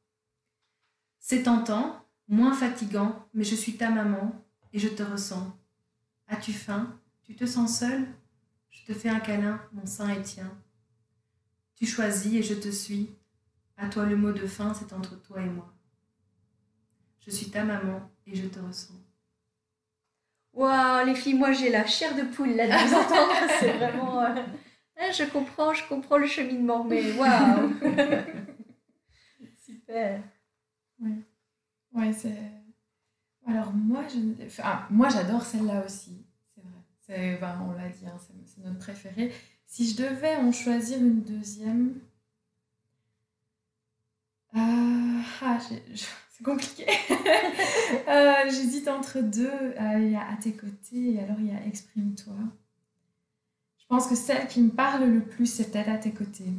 [1.19, 4.33] C'est tentant, moins fatigant, mais je suis ta maman
[4.73, 5.57] et je te ressens.
[6.29, 6.97] As-tu faim?
[7.25, 8.07] Tu te sens seule?
[8.81, 10.51] Je te fais un câlin, mon sein est tien.
[11.77, 13.11] Tu choisis et je te suis.
[13.77, 15.73] À toi le mot de fin, c'est entre toi et moi.
[17.21, 18.95] Je suis ta maman et je te ressens.
[20.53, 23.33] Waouh, les filles, moi j'ai la chair de poule là de vous entendre.
[23.61, 24.23] C'est vraiment.
[24.23, 24.43] Euh,
[24.97, 27.73] hein, je comprends, je comprends le cheminement, mais waouh!
[29.65, 30.23] Super!
[31.01, 31.13] Oui.
[31.93, 32.35] Ouais, c'est.
[33.47, 34.45] Alors moi, je...
[34.47, 36.27] enfin, moi j'adore celle-là aussi,
[37.09, 39.33] ben, on l'a dit, hein, c'est, notre préférée.
[39.67, 42.01] Si je devais en choisir une deuxième.
[44.55, 45.59] Euh, ah,
[46.31, 46.87] c'est compliqué.
[48.07, 49.49] Euh, j'hésite entre deux.
[49.49, 52.35] Euh, il y a À tes côtés et alors il y a Exprime-toi.
[53.79, 56.53] Je pense que celle qui me parle le plus, c'est Elle à tes côtés.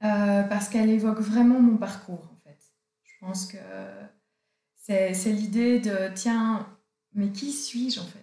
[0.00, 2.58] Parce qu'elle évoque vraiment mon parcours, en fait.
[3.04, 3.58] Je pense que
[4.74, 6.66] c'est l'idée de, tiens,
[7.14, 8.21] mais qui suis-je, en fait?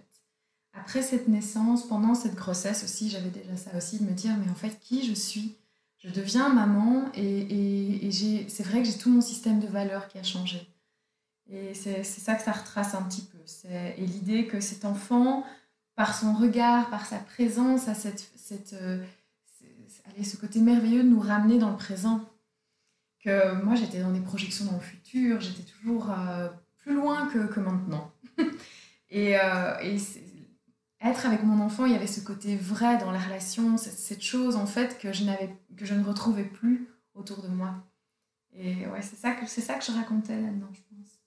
[0.80, 4.50] Après cette naissance, pendant cette grossesse aussi, j'avais déjà ça aussi, de me dire, mais
[4.50, 5.58] en fait, qui je suis?
[5.98, 8.10] Je deviens maman et,
[8.48, 10.66] c'est vrai que j'ai tout mon système de valeurs qui a changé.
[11.52, 13.38] Et c'est ça que ça retrace un petit peu.
[13.98, 15.44] Et l'idée que cet enfant,
[15.96, 19.04] par son regard, par sa présence, a cette, euh,
[20.24, 22.22] ce côté merveilleux de nous ramener dans le présent.
[23.22, 27.60] Que moi, j'étais dans des projections dans le futur, j'étais toujours euh, plus loin que,
[27.60, 28.14] maintenant.
[29.10, 29.98] et, euh,
[31.02, 34.56] être avec mon enfant, il y avait ce côté vrai dans la relation, cette, chose
[34.56, 37.76] en fait que je, n'avais, que je ne retrouvais plus autour de moi.
[38.54, 41.20] Et ouais, c'est ça que, c'est ça que je racontais là-dedans, je pense.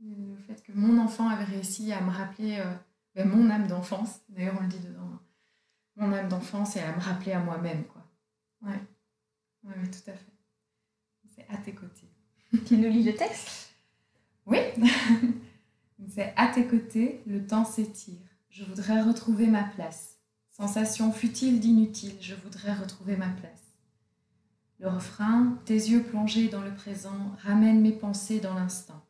[0.00, 2.74] Le fait que mon enfant avait réussi à me rappeler euh,
[3.14, 5.20] ben, mon âme d'enfance, d'ailleurs on le dit dedans, hein.
[5.96, 7.84] mon âme d'enfance et à me rappeler à moi-même.
[7.84, 8.04] quoi.
[8.62, 8.80] Ouais,
[9.64, 10.32] ouais, tout à fait.
[11.34, 12.08] C'est à tes côtés.
[12.66, 13.72] Tu nous lis le texte?
[14.46, 14.58] Oui.
[16.08, 18.27] c'est à tes côtés, le temps s'étire.
[18.58, 20.18] Je voudrais retrouver ma place.
[20.50, 23.78] Sensation futile d'inutile, je voudrais retrouver ma place.
[24.80, 29.00] Le refrain, tes yeux plongés dans le présent, ramènent mes pensées dans l'instant.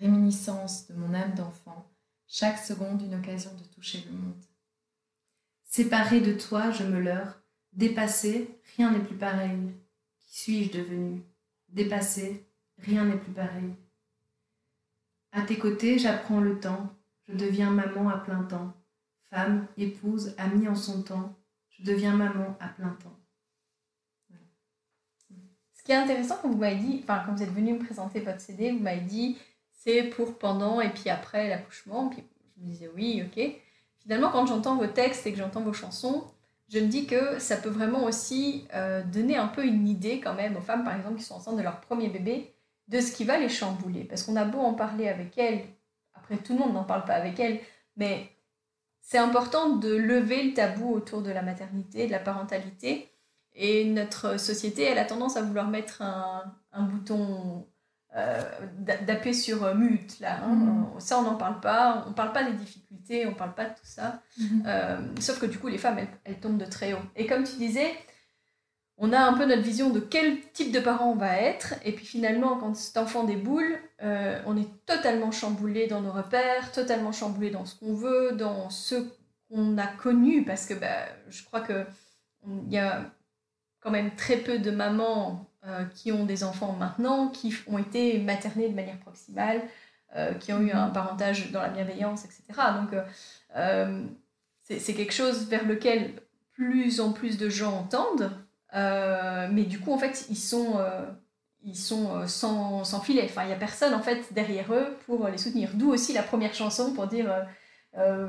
[0.00, 1.88] Réminiscence de mon âme d'enfant,
[2.26, 4.44] chaque seconde une occasion de toucher le monde.
[5.62, 7.40] Séparé de toi, je me leurre.
[7.72, 9.72] Dépassé, rien n'est plus pareil.
[10.18, 11.22] Qui suis-je devenu?
[11.68, 12.44] Dépassé,
[12.78, 13.72] rien n'est plus pareil.
[15.30, 16.92] À tes côtés, j'apprends le temps.
[17.28, 18.74] Je deviens maman à plein temps.
[19.30, 21.34] Femme, épouse, amie en son temps.
[21.70, 23.16] Je deviens maman à plein temps.
[25.72, 28.20] Ce qui est intéressant quand vous m'avez dit, enfin quand vous êtes venu me présenter
[28.20, 29.38] votre CD, vous m'avez dit
[29.72, 32.08] c'est pour pendant et puis après l'accouchement.
[32.08, 32.22] Puis
[32.56, 33.42] je me disais oui, ok.
[34.00, 36.24] Finalement, quand j'entends vos textes et que j'entends vos chansons,
[36.68, 40.34] je me dis que ça peut vraiment aussi euh, donner un peu une idée quand
[40.34, 42.54] même aux femmes, par exemple, qui sont enceintes de leur premier bébé,
[42.88, 44.04] de ce qui va les chambouler.
[44.04, 45.62] Parce qu'on a beau en parler avec elles,
[46.14, 47.60] après tout le monde n'en parle pas avec elles,
[47.96, 48.30] mais
[49.10, 53.10] c'est important de lever le tabou autour de la maternité, de la parentalité.
[53.56, 57.66] Et notre société, elle a tendance à vouloir mettre un, un bouton
[58.14, 58.40] euh,
[58.78, 60.38] d'appuyer sur euh, mute là.
[60.44, 60.54] Hein.
[60.54, 61.00] Mhm.
[61.00, 62.04] Ça, on n'en parle pas.
[62.08, 64.22] On parle pas des difficultés, on parle pas de tout ça.
[64.38, 64.62] Mhm.
[64.66, 67.02] Euh, sauf que du coup, les femmes, elles, tombent de très haut.
[67.16, 67.92] Et comme tu disais,
[69.00, 71.74] on a un peu notre vision de quel type de parent on va être.
[71.84, 77.10] Et puis finalement, quand cet enfant déboule, on est totalement chamboulé dans nos repères, totalement
[77.10, 78.96] chamboulé dans ce qu'on veut, dans ce
[79.48, 80.44] qu'on a connu.
[80.44, 81.86] Parce que bah, je crois qu'il
[82.68, 83.10] y a
[83.80, 88.18] quand même très peu de mamans euh, qui ont des enfants maintenant, qui ont été
[88.18, 89.62] maternés de manière proximale,
[90.16, 92.42] euh, qui ont eu un parentage dans la bienveillance, etc.
[92.80, 92.98] Donc,
[93.56, 94.04] euh,
[94.62, 96.14] c'est quelque chose vers lequel
[96.52, 97.88] plus en plus de gens
[98.72, 100.80] tendent, mais du coup, en fait, ils sont,
[101.62, 103.24] ils sont sans, sans, filet.
[103.24, 105.70] Enfin, il n'y a personne, en fait, derrière eux pour les soutenir.
[105.74, 107.32] D'où aussi la première chanson pour dire...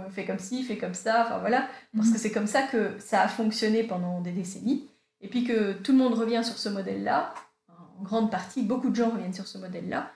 [0.09, 2.13] fais comme ci, fais comme ça, enfin voilà, parce mhm.
[2.13, 4.89] que c'est comme ça que ça a fonctionné pendant des décennies
[5.21, 7.33] et puis que tout le monde revient sur ce modèle-là,
[7.69, 10.11] en grande partie, beaucoup de gens reviennent sur ce modèle-là,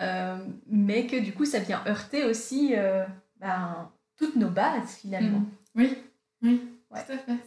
[0.00, 3.04] euh, mais que du coup, ça vient heurter aussi euh,
[3.40, 5.40] ben, toutes nos bases finalement.
[5.40, 5.50] Mm.
[5.74, 5.98] Oui,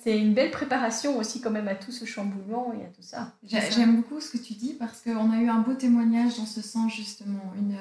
[0.03, 3.33] C'est une belle préparation aussi quand même à tout ce chamboulement et à tout ça.
[3.43, 6.61] J'aime beaucoup ce que tu dis parce qu'on a eu un beau témoignage dans ce
[6.61, 7.53] sens justement.
[7.57, 7.77] Une,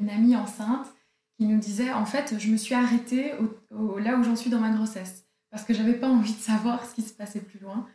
[0.00, 0.86] une, amie enceinte
[1.36, 3.32] qui nous disait en fait je me suis arrêtée
[3.98, 6.94] là où j'en suis dans ma grossesse parce que j'avais pas envie de savoir ce
[6.94, 7.86] qui se passait plus loin.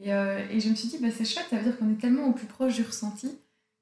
[0.00, 1.98] Et, euh, et, je me suis dit, bah, c'est chouette, ça veut dire qu'on est
[1.98, 3.38] tellement au plus proche du ressenti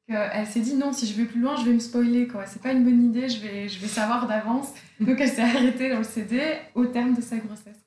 [0.07, 2.29] qu'elle s'est dit, non, si je vais plus loin, je vais me spoiler.
[2.29, 2.47] quoi.
[2.47, 4.69] C'est pas une bonne idée, je vais, je vais savoir d'avance.
[5.01, 6.41] Donc elle s'est arrêtée dans le CD
[6.75, 7.84] au terme de sa grossesse.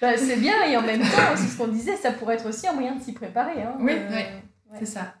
[0.00, 2.66] Bah, c'est bien, et en même temps, c'est ce qu'on disait, ça pourrait être aussi
[2.66, 3.62] un moyen de s'y préparer.
[3.62, 4.22] Hein, oui, euh,
[4.78, 5.14] c'est ça.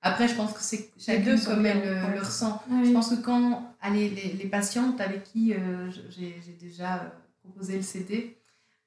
[0.00, 2.62] Après, je pense que c'est chacun comme elle le, ressent.
[2.68, 7.12] Je pense que quand allez, les, les patientes avec qui euh, j'ai déjà
[7.42, 8.36] proposé le CD,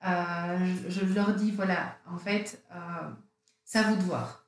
[0.06, 3.10] euh, je, leur dis, voilà, en fait, euh,
[3.64, 4.46] c'est à vous de voir.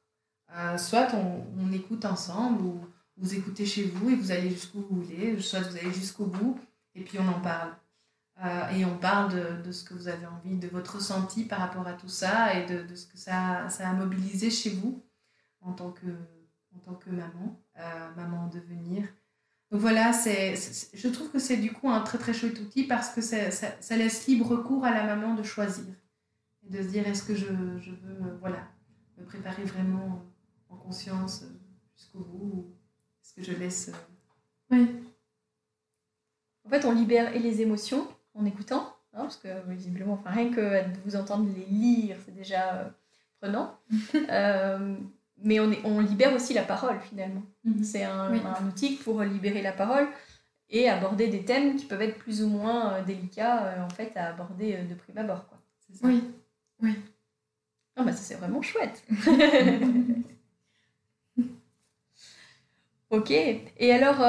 [0.56, 2.86] Euh, soit on, écoute ensemble, ou
[3.18, 6.60] vous écoutez chez vous et vous allez jusqu'où vous voulez, soit vous allez jusqu'au bout,
[6.96, 7.72] et puis on en parle.
[8.72, 11.88] Et on parle de, de, ce que vous avez envie, de votre ressenti par rapport
[11.88, 15.04] à tout ça et de, de ce que ça, ça, a mobilisé chez vous
[15.62, 16.08] en tant que,
[16.76, 17.60] en tant que maman,
[18.16, 19.08] maman en devenir.
[19.72, 20.56] Donc voilà, c'est,
[20.94, 24.26] je trouve que c'est du coup un très très chouette outil parce que ça, laisse
[24.28, 25.94] libre cours à la maman de choisir
[26.66, 27.48] et de se dire est-ce que je,
[27.80, 28.66] je veux euh, voilà,
[29.18, 30.26] me préparer vraiment
[30.70, 31.60] en conscience euh,
[31.96, 32.76] jusqu'au bout ou
[33.22, 33.90] est-ce que je laisse.
[33.90, 33.92] Euh,
[34.72, 34.88] oui.
[36.66, 40.52] En fait, on libère et les émotions en écoutant, hein, parce que visiblement, enfin, rien
[40.52, 42.94] que de vous entendre les lire, c'est déjà
[43.42, 43.78] prenant.
[45.40, 47.44] mais on, est, on libère aussi la parole finalement.
[47.64, 47.84] Mhm.
[47.84, 50.08] C'est un, un, outil pour libérer la parole
[50.70, 54.16] et aborder des thèmes qui peuvent être plus ou moins euh, délicats euh, en fait
[54.18, 55.48] à aborder euh, de prime abord.
[55.48, 55.58] Quoi.
[56.04, 56.24] Oui,
[56.82, 56.96] oui.
[57.96, 59.04] Ah bah ça c'est vraiment chouette.
[63.10, 63.32] ok.
[63.32, 64.20] Et alors,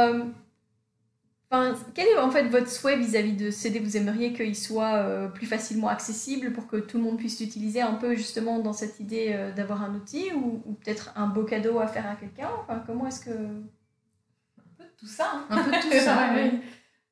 [1.50, 5.28] Enfin, quel est en fait votre souhait vis-à-vis de CD Vous aimeriez qu'il soit euh,
[5.28, 9.00] plus facilement accessible pour que tout le monde puisse l'utiliser un peu justement dans cette
[9.00, 12.50] idée euh, d'avoir un outil ou, peut-être un beau cadeau à faire à quelqu'un?
[12.60, 13.30] Enfin, comment est-ce que...
[13.30, 15.30] Un peu de tout ça.
[15.34, 15.46] Hein.
[15.48, 16.60] Un peu de tout ça, oui.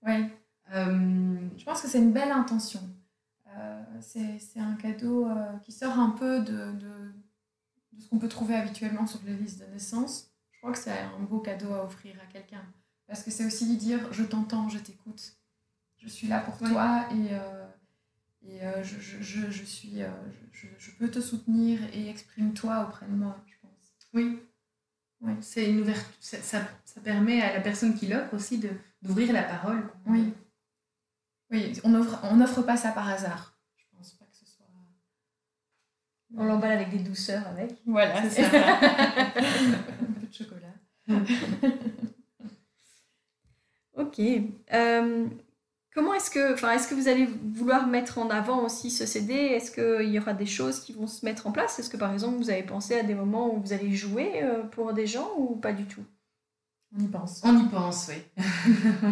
[0.07, 0.27] oui.
[0.75, 2.81] Euh, je pense que c'est une belle intention.
[4.01, 5.29] c'est un cadeau
[5.65, 6.93] qui sort un peu de, de,
[7.93, 10.31] de ce qu'on peut trouver habituellement sur les listes de naissance.
[10.53, 12.63] Je crois que c'est un beau cadeau à offrir à quelqu'un.
[13.07, 15.37] Parce que c'est aussi lui dire je t'entends, je t'écoute,
[15.99, 17.67] je suis là pour toi et, euh,
[18.43, 20.09] et euh, je, je, je, suis, euh,
[20.53, 23.97] je, peux te soutenir et exprime-toi auprès de moi, je pense.
[24.13, 24.41] Oui.
[25.21, 25.33] oui.
[25.41, 28.61] C'est une ouverture, ça, ça, permet à la personne qui l'offre aussi
[29.03, 29.89] d'ouvrir la parole.
[30.07, 30.33] Oui.
[31.51, 33.57] Oui, on n'offre on offre pas ça par hasard.
[33.77, 34.67] Je pense pas que ce soit.
[36.37, 37.81] On l'emballe avec des douceurs avec.
[37.87, 38.49] Voilà, c'est ça.
[38.81, 40.75] Un peu de chocolat.
[43.97, 44.21] ok.
[44.73, 45.27] Euh,
[45.95, 49.35] comment est-ce que, enfin, est-ce que vous allez vouloir mettre en avant aussi ce CD
[49.35, 51.79] Est-ce qu'il y aura des choses qui vont se mettre en place?
[51.79, 54.63] Est-ce que par exemple vous avez pensé à des moments où vous allez jouer euh,
[54.63, 56.05] pour des gens ou pas du tout?
[56.97, 57.41] On y pense.
[57.45, 58.23] On y pense, oui.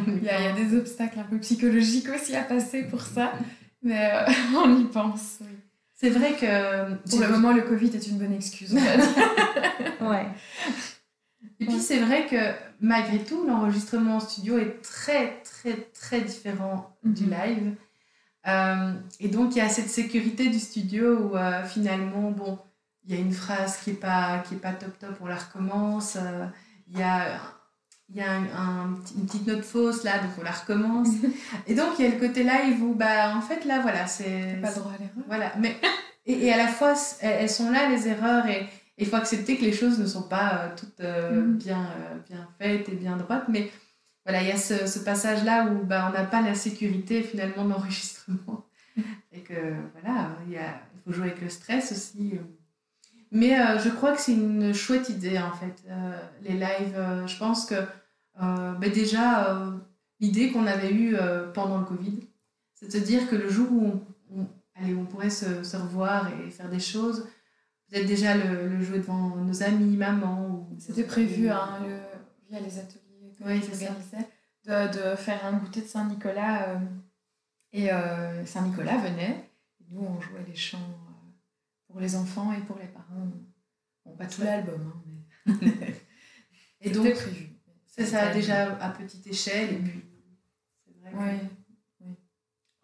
[0.07, 3.01] il, y a, il, y a, des obstacles un peu psychologiques aussi à passer pour
[3.01, 3.33] ça,
[3.83, 5.57] mais euh, on y pense, oui.
[5.97, 8.75] C'est vrai que pour le moment, le Covid est une bonne excuse.
[8.75, 10.27] ouais.
[11.61, 12.37] Et puis c'est vrai que
[12.81, 17.75] malgré tout, l'enregistrement en studio est très très très différent du live.
[18.47, 22.59] Euh, et donc il y a cette sécurité du studio où euh, finalement, bon,
[23.07, 25.37] il y a une phrase qui est pas qui est pas top top, on la
[25.37, 26.17] recommence.
[26.17, 26.47] Euh,
[26.89, 27.41] il y a
[28.13, 31.09] y a un, une petite note fausse là, donc on la recommence.
[31.67, 34.59] et donc il y a le côté live où, bah, en fait, là, voilà, c'est.
[34.61, 35.25] Pas le droit à l'erreur.
[35.27, 35.77] Voilà, mais.
[36.27, 38.67] Et, et, à la fois, elles sont là, les erreurs, et
[38.99, 41.57] il faut accepter que les choses ne sont pas euh, toutes euh, mm.
[41.57, 43.71] bien, euh, bien faites et bien droites, mais
[44.25, 47.65] voilà, il y a ce, ce passage-là où bah, on n'a pas la sécurité finalement
[47.65, 48.65] d'enregistrement.
[49.33, 52.39] et que voilà, il, y a, il faut jouer avec le stress aussi.
[53.33, 55.83] Mais je crois que c'est une chouette idée en fait,
[56.43, 56.97] les lives.
[57.27, 57.75] je pense que
[58.39, 59.75] bah, déjà,
[60.21, 61.17] l'idée qu'on avait eue
[61.53, 62.21] pendant le Covid,
[62.75, 66.31] c'est de se dire que le jour où on, allez, on pourrait se, se, revoir
[66.39, 67.27] et faire des choses,
[67.89, 70.49] peut-être déjà le, le, jouer devant nos amis, maman.
[70.49, 70.77] Ou...
[70.79, 71.99] C'était prévu hein, le,
[72.49, 74.29] via les ateliers que oui, j'organisais,
[74.65, 76.69] de, de, faire un goûter de Saint-Nicolas.
[76.69, 76.79] Euh,
[77.73, 81.31] et euh, Saint-Nicolas venait, et nous on jouait les chants euh,
[81.89, 83.29] pour les enfants et pour les parents.
[84.05, 84.93] Bon, pas tout l'album,
[85.47, 85.95] hein, mais.
[86.81, 87.51] et donc, prévu.
[87.87, 90.05] C'est ça, déjà à petite échelle, et puis.
[90.87, 91.11] C'est vrai.
[91.11, 91.17] Que...
[91.17, 91.49] Oui.
[92.03, 92.15] oui.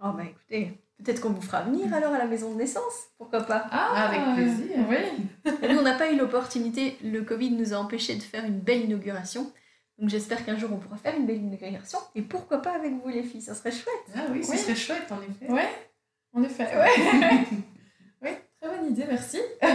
[0.00, 0.82] Oh, bah écoutez.
[1.04, 4.20] Peut-être qu'on vous fera venir alors à la maison de naissance, pourquoi pas Ah, avec
[4.34, 5.52] plaisir, oui.
[5.68, 8.84] Nous, on n'a pas eu l'opportunité, le Covid nous a empêché de faire une belle
[8.84, 9.50] inauguration.
[10.00, 11.98] Donc j'espère qu'un jour on pourra faire une belle inauguration.
[12.14, 13.94] Et pourquoi pas avec vous les filles, ça serait chouette.
[14.14, 15.46] Ah oui, ça serait chouette en effet.
[15.48, 15.60] Oui,
[16.32, 16.68] en effet.
[16.74, 16.88] Ouais.
[18.22, 19.38] oui, très bonne idée, merci.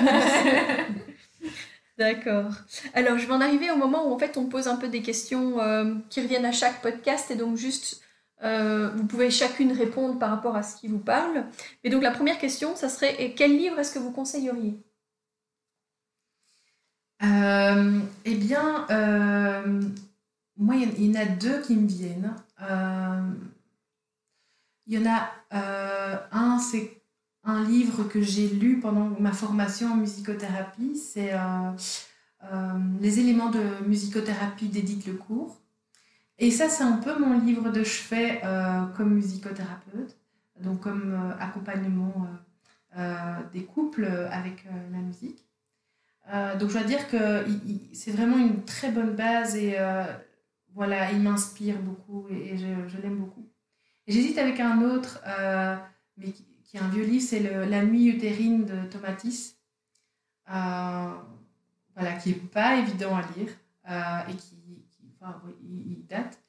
[1.97, 2.51] D'accord.
[2.93, 5.03] Alors je vais en arriver au moment où en fait on pose un peu des
[5.03, 8.01] questions euh, qui reviennent à chaque podcast et donc juste
[8.45, 11.45] euh, vous pouvez chacune répondre par rapport à ce qui vous parle.
[11.83, 14.79] Mais donc la première question, ça serait quel livre est-ce que vous conseilleriez?
[17.23, 19.81] Euh, Eh bien, euh,
[20.57, 22.35] moi, il y en a deux qui me viennent.
[24.87, 25.31] Il y en a
[26.31, 27.01] un, c'est
[27.43, 30.95] un livre que j'ai lu pendant ma formation en musicothérapie.
[30.95, 31.31] C'est
[33.01, 35.64] Les éléments de musicothérapie d'Edith Lecourt.
[36.37, 40.17] Et ça, c'est un peu mon livre de chevet euh, comme musicothérapeute,
[40.59, 42.27] donc comme euh, accompagnement
[42.97, 45.45] euh, des couples avec la musique.
[46.59, 47.45] donc je dois dire que
[47.93, 49.77] c'est vraiment une très bonne base et
[50.73, 53.47] voilà, il m'inspire beaucoup et, je, l'aime beaucoup.
[54.07, 55.21] J'hésite avec un autre,
[56.17, 59.57] mais qui, qui, est un vieux livre, c'est La nuit utérine de Tomatis,
[60.47, 63.51] voilà, qui n'est pas évident à lire
[64.29, 64.54] et qui
[65.63, 66.39] il, date.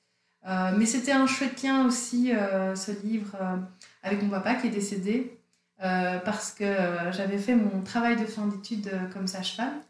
[0.47, 3.57] Euh, mais c'était un chouette lien aussi, euh, ce livre, euh,
[4.03, 5.41] avec mon papa qui est décédé,
[5.79, 6.65] parce que
[7.12, 9.81] j'avais fait mon travail de fin d'études comme sage-femme.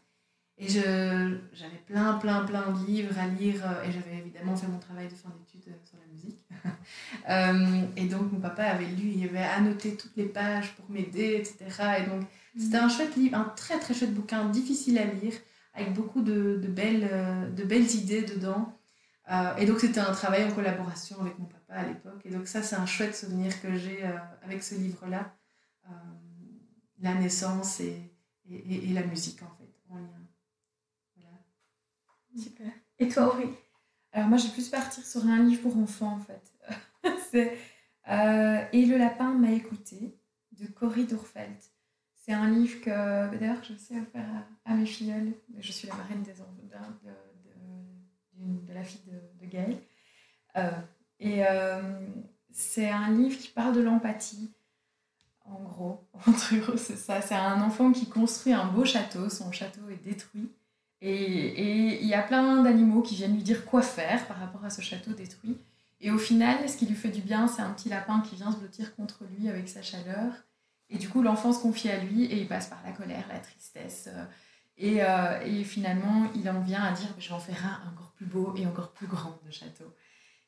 [0.59, 5.07] Et j'avais plein, plein, plein de livres à lire, et j'avais évidemment fait mon travail
[5.07, 6.41] de fin d'études sur la musique.
[7.95, 11.99] et donc, mon papa avait lu, il avait annoté toutes les pages pour m'aider, etc.
[11.99, 12.23] Et donc,
[12.57, 15.33] c'était un chouette livre, un très, très chouette bouquin, difficile à lire,
[15.73, 18.76] avec beaucoup de belles, de belles idées dedans.
[19.29, 22.21] Euh, et donc c'était un travail en collaboration avec mon papa à l'époque.
[22.25, 25.33] Et donc ça c'est un chouette souvenir que j'ai euh, avec ce livre-là.
[25.89, 25.93] Euh,
[26.99, 28.11] la naissance et,
[28.49, 30.09] et, et, la musique en fait, en lien.
[31.15, 31.37] Voilà.
[32.37, 32.71] Super.
[32.99, 33.53] Et toi Aurélie?
[34.13, 36.53] Alors moi je vais plus partir sur un livre pour enfants en fait.
[37.31, 37.57] c'est
[38.73, 40.17] Et le lapin m'a écouté
[40.53, 41.57] de Cory Dourfeld.
[42.15, 44.23] C'est un livre que d'ailleurs je sais offrir
[44.65, 45.33] à, à, mes filleules.
[45.59, 46.55] Je suis la marraine des enfants,
[48.37, 49.01] de, la fille
[49.41, 49.77] de, Gaël.
[50.57, 50.71] Euh,
[51.19, 51.99] et euh,
[52.51, 54.53] c'est un livre qui parle de l'empathie.
[55.45, 57.21] En gros, entre gros, c'est ça.
[57.21, 59.29] C'est un enfant qui construit un beau château.
[59.29, 60.51] Son château est détruit.
[60.99, 64.71] Et il y a plein d'animaux qui viennent lui dire quoi faire par rapport à
[64.71, 65.57] ce château détruit.
[66.01, 68.51] Et au final, ce qui lui fait du bien, c'est un petit lapin qui vient
[68.51, 70.33] se blottir contre lui avec sa chaleur.
[70.89, 73.39] Et du coup, l'enfant se confie à lui et il passe par la colère, la
[73.39, 74.09] tristesse.
[74.77, 78.11] Et, euh, et finalement, il en vient à dire je vais en faire un encore
[78.11, 79.91] plus beau et encore plus grand de château.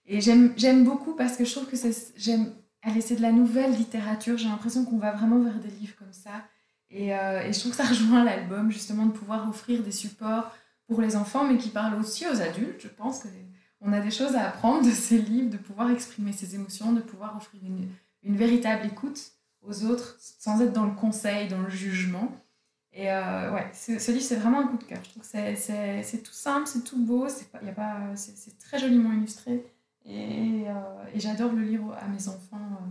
[0.06, 4.38] Et j'aime beaucoup parce que je trouve que c'est de la nouvelle littérature.
[4.38, 6.44] J'ai l'impression qu'on va vraiment vers des livres comme ça.
[6.90, 10.52] Et, euh, je trouve que ça rejoint l'album, justement, de pouvoir offrir des supports
[10.88, 12.82] pour les enfants, mais qui parlent aussi aux adultes.
[12.82, 16.56] Je pense qu'on a des choses à apprendre de ces livres, de pouvoir exprimer ses
[16.56, 17.62] émotions, de pouvoir offrir
[18.24, 22.32] une véritable écoute aux autres sans être dans le conseil, dans le jugement.
[23.00, 25.00] Et euh, ouais, ce livre, c'est vraiment un coup de cœur.
[25.22, 29.64] C'est tout simple, c'est tout beau, c'est très joliment illustré.
[30.06, 32.58] Et, euh, et j'adore le lire à mes enfants.
[32.58, 32.88] Euh,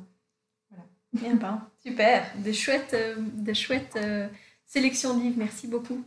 [0.71, 0.85] voilà.
[1.13, 2.27] Bien, ben, super.
[2.39, 2.97] Des chouettes,
[3.35, 3.99] des chouettes
[4.65, 6.03] sélections de livres, merci beaucoup.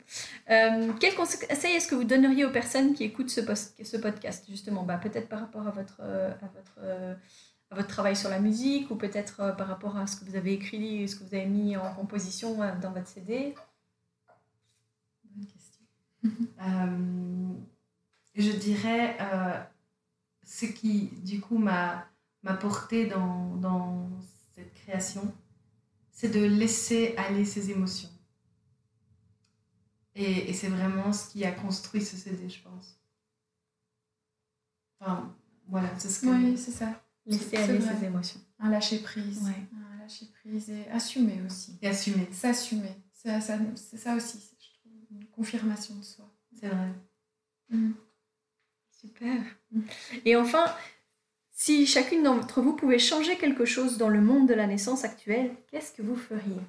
[0.47, 3.41] quel conseil est-ce que vous donneriez aux personnes qui écoutent ce,
[3.83, 4.81] ce podcast, justement?
[4.81, 7.19] Bah, Peut-être par rapport à votre, à votre
[7.71, 10.53] votre travail sur la musique ou peut-être euh, par rapport à ce que vous avez
[10.53, 13.55] écrit ce que vous avez mis en composition euh, dans votre CD
[16.23, 17.53] Euh,
[18.35, 19.17] je dirais
[20.43, 22.07] ce qui, du coup, m'a
[22.59, 24.09] porté dans, dans
[24.55, 25.33] cette création,
[26.11, 28.09] c'est de laisser aller ses émotions.
[30.13, 32.99] Et, et c'est vraiment ce qui a construit ce CD, je pense.
[34.99, 35.35] Enfin,
[35.67, 36.27] voilà, c'est ce que...
[36.27, 37.01] Oui, c'est ça.
[37.25, 38.41] Laisser aller ses émotions.
[38.59, 39.41] Un lâcher prise.
[39.47, 41.77] Un lâcher prise et assumer aussi.
[41.81, 42.27] Et assumer.
[42.31, 42.95] S'assumer.
[43.13, 44.60] C'est ça, ça, aussi, trouve, une
[45.41, 46.25] confirmation de soi.
[46.53, 46.91] C'est vrai.
[47.69, 47.93] Mm.
[48.91, 49.41] Super.
[49.71, 49.81] Mm.
[50.25, 50.65] Et enfin,
[51.51, 55.55] si chacune d'entre vous pouvait changer quelque chose dans le monde de la naissance actuelle,
[55.71, 56.61] qu'est-ce que vous feriez?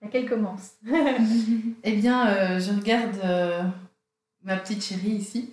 [0.00, 0.76] Laquelle commence?
[1.82, 3.64] Eh bien, euh, je regarde euh,
[4.42, 5.50] ma petite chérie ici,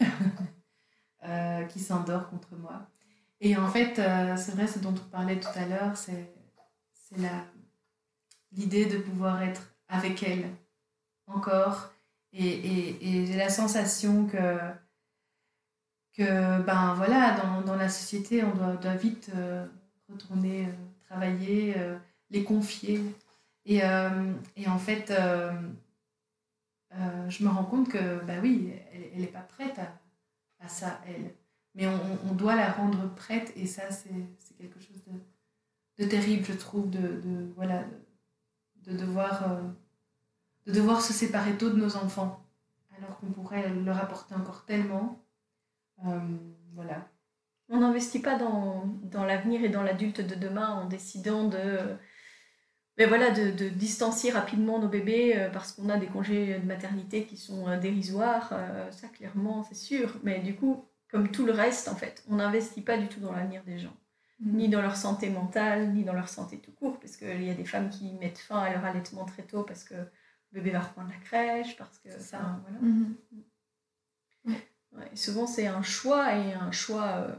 [1.24, 2.88] euh, qui s'endort contre moi.
[3.42, 6.32] Et en fait, euh, c'est vrai, ce dont on parlait tout à l'heure, c'est
[8.52, 10.50] l'idée de pouvoir être avec elle
[11.28, 11.92] encore.
[12.34, 12.48] Et,
[13.02, 14.58] et, j'ai la sensation que,
[16.14, 19.68] que ben voilà, dans, dans la société, on doit, vite euh,
[20.10, 20.72] retourner euh,
[21.08, 21.76] travailler,
[22.30, 23.02] les confier.
[23.66, 23.82] Et,
[24.56, 25.14] et en fait,
[26.92, 28.74] je me rends compte que, ben oui,
[29.14, 29.94] elle n'est pas prête à,
[30.66, 31.34] à ça, elle
[31.76, 36.46] mais on, on, doit la rendre prête et ça c'est quelque chose de, de, terrible
[36.46, 37.84] je trouve de, de voilà
[38.84, 39.62] de, devoir euh,
[40.68, 42.46] de devoir se séparer tôt de nos enfants
[42.98, 45.24] alors qu'on pourrait leur apporter encore tellement
[46.06, 46.20] euh,
[46.74, 47.08] voilà
[47.70, 51.80] on n'investit pas dans, dans l'avenir et dans l'adulte de demain en décidant de
[53.00, 56.66] mais voilà, de, de, distancier rapidement nos bébés euh, parce qu'on a des congés de
[56.68, 58.54] maternité qui sont dérisoires,
[58.92, 60.16] ça clairement c'est sûr.
[60.22, 62.24] Mais du coup, comme tout le reste, en fait.
[62.28, 63.96] On n'investit pas du tout dans l'avenir des gens,
[64.40, 64.58] mm.
[64.58, 67.54] ni dans leur santé mentale, ni dans leur santé tout court, parce qu'il y a
[67.54, 69.94] des femmes qui mettent fin à leur allaitement très tôt parce que
[70.54, 72.62] bébé va reprendre la crèche, parce que ça.
[72.64, 72.80] Voilà.
[72.80, 73.14] Mm-hmm.
[74.96, 77.36] Ouais, souvent, c'est un choix et un choix, euh,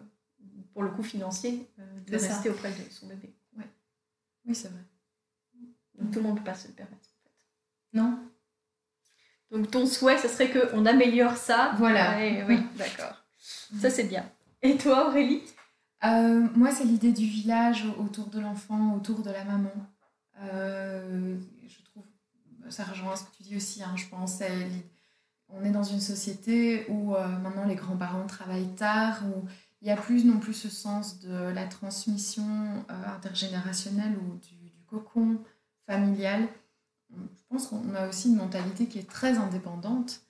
[0.73, 3.33] pour le coup financier, euh, de rester auprès de son bébé.
[3.57, 3.69] Ouais.
[4.47, 4.83] Oui, c'est vrai.
[5.99, 7.33] Donc tout le monde ne peut pas se le permettre, en fait.
[7.93, 8.19] Non.
[9.51, 11.75] Donc ton souhait, ce serait qu'on améliore ça.
[11.79, 12.19] Voilà.
[12.49, 13.25] oui, d'accord.
[13.81, 14.29] Ça, c'est bien.
[14.63, 15.43] Et toi, Aurélie?
[16.05, 19.73] Euh, Moi, c'est l'idée du village autour de l'enfant, autour de la maman.
[20.43, 21.39] Euh,
[22.71, 24.43] ça rejoint ce que tu dis aussi, hein, je pense.
[25.49, 29.47] On est dans une société où euh, maintenant les grands-parents travaillent tard, où
[29.83, 35.39] il n'y a plus non plus ce sens de la transmission intergénérationnelle ou du, cocon
[35.87, 36.47] familial.
[37.11, 40.21] Je pense qu'on a aussi une mentalité qui est très indépendante.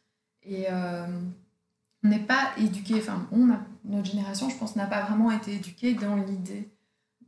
[0.43, 3.49] Et on n'est pas éduqué, enfin, on
[3.85, 6.71] notre génération, je pense, n'a pas vraiment été éduquée dans l'idée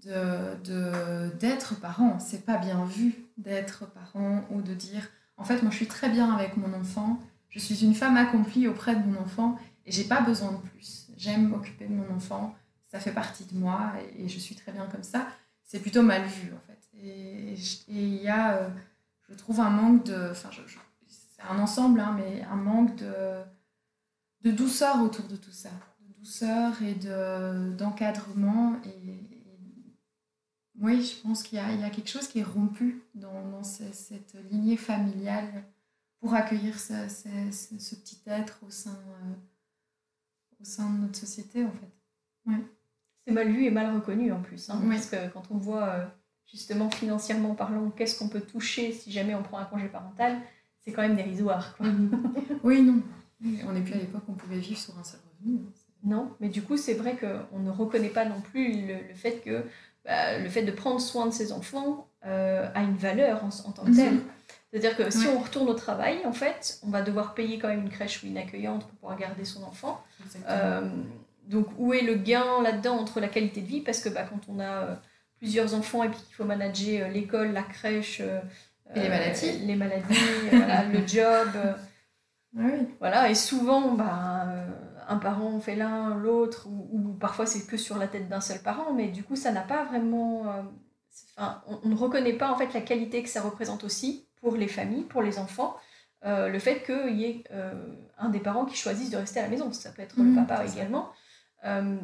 [0.02, 2.18] d'être de, d'être parent.
[2.18, 6.08] C'est pas bien vu d'être parent ou de dire, en fait, moi, je suis très
[6.08, 10.04] bien avec mon enfant, je suis une femme accomplie auprès de mon enfant et j'ai
[10.04, 11.08] pas besoin de plus.
[11.16, 12.54] J'aime m'occuper de mon enfant,
[12.88, 15.28] ça fait partie de moi et, je suis très bien comme ça.
[15.62, 16.78] C'est plutôt mal vu, en fait.
[16.98, 17.54] Et
[17.88, 18.68] il y a, euh,
[19.28, 20.30] je trouve, un manque de.
[20.30, 20.50] Enfin,
[21.08, 23.42] c'est un ensemble, hein, mais un manque de
[24.46, 25.70] de douceur autour de tout ça,
[26.00, 28.76] de douceur et de, d'encadrement.
[28.84, 29.35] Et,
[30.80, 33.48] oui, je pense qu'il y a, il y a, quelque chose qui est rompu dans,
[33.50, 35.64] dans cette lignée familiale
[36.20, 39.32] pour accueillir ce, ce, petit être au sein, euh,
[40.60, 42.50] au sein de notre société, en fait.
[42.50, 42.62] Ouais.
[43.26, 46.06] C'est mal vu et mal reconnu en plus, hein, parce que quand on voit euh,
[46.46, 50.38] justement financièrement parlant, qu'est-ce qu'on peut toucher si jamais on prend un congé parental,
[50.80, 51.76] c'est quand même dérisoire.
[51.76, 51.86] Quoi.
[52.62, 53.02] oui, non.
[53.66, 55.58] On n'est plus à l'époque où on pouvait vivre sur un seul revenu.
[55.58, 55.72] Hein.
[56.04, 59.64] Non, mais du coup, c'est vrai qu'on ne reconnaît pas non plus le, fait que
[60.06, 63.84] bah, le fait de prendre soin de ses enfants euh, a une valeur en, tant
[63.84, 64.20] que tel.
[64.70, 67.82] C'est-à-dire que si on retourne au travail, en fait, on va devoir payer quand même
[67.82, 70.02] une crèche ou une accueillante pour pouvoir garder son enfant.
[70.48, 70.88] Euh,
[71.48, 73.80] donc, où est le gain là-dedans entre la qualité de vie?
[73.80, 74.94] Parce que bah, quand on a euh,
[75.38, 78.20] plusieurs enfants et puis qu'il faut manager l'école, la crèche,
[78.94, 79.58] Et les maladies.
[79.58, 80.14] les maladies,
[80.50, 81.48] voilà, le job.
[82.56, 82.88] Oui.
[83.00, 84.65] Voilà, et souvent, bah, euh,
[85.08, 88.60] un parent fait l'un, l'autre, ou, ou parfois c'est que sur la tête d'un seul
[88.62, 90.48] parent, mais du coup, ça n'a pas vraiment.
[90.48, 90.62] euh,
[91.36, 94.56] enfin, on, on ne reconnaît pas en fait la qualité que ça représente aussi pour
[94.56, 95.76] les familles, pour les enfants,
[96.24, 97.72] euh, le fait qu'il y ait euh,
[98.18, 99.72] un des parents qui choisisse de rester à la maison.
[99.72, 101.10] Ça peut être le Mhm, papa également.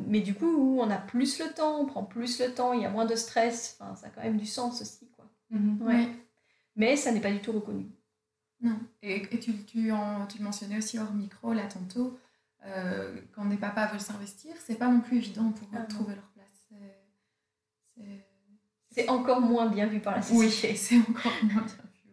[0.09, 2.85] Mais du coup, on a plus le temps, on prend plus le temps, il y
[2.85, 5.09] a moins de stress, enfin, ça a quand même du sens aussi.
[5.15, 5.27] Quoi.
[5.51, 5.83] Mhm.
[5.83, 5.95] Ouais.
[5.95, 6.09] Oui.
[6.77, 7.87] Mais ça n'est pas du tout reconnu.
[8.61, 8.79] Non.
[9.03, 12.19] Et, et tu, tu, en- tu le mentionnais aussi hors micro, là, tantôt,
[12.65, 16.29] euh, quand des papas veulent s'investir, c'est pas non plus évident pour Ah trouver leur
[16.31, 16.69] place.
[18.91, 20.77] C'est- encore moins bien vu par la Oui, société.
[20.77, 22.11] c'est encore moins bien vu.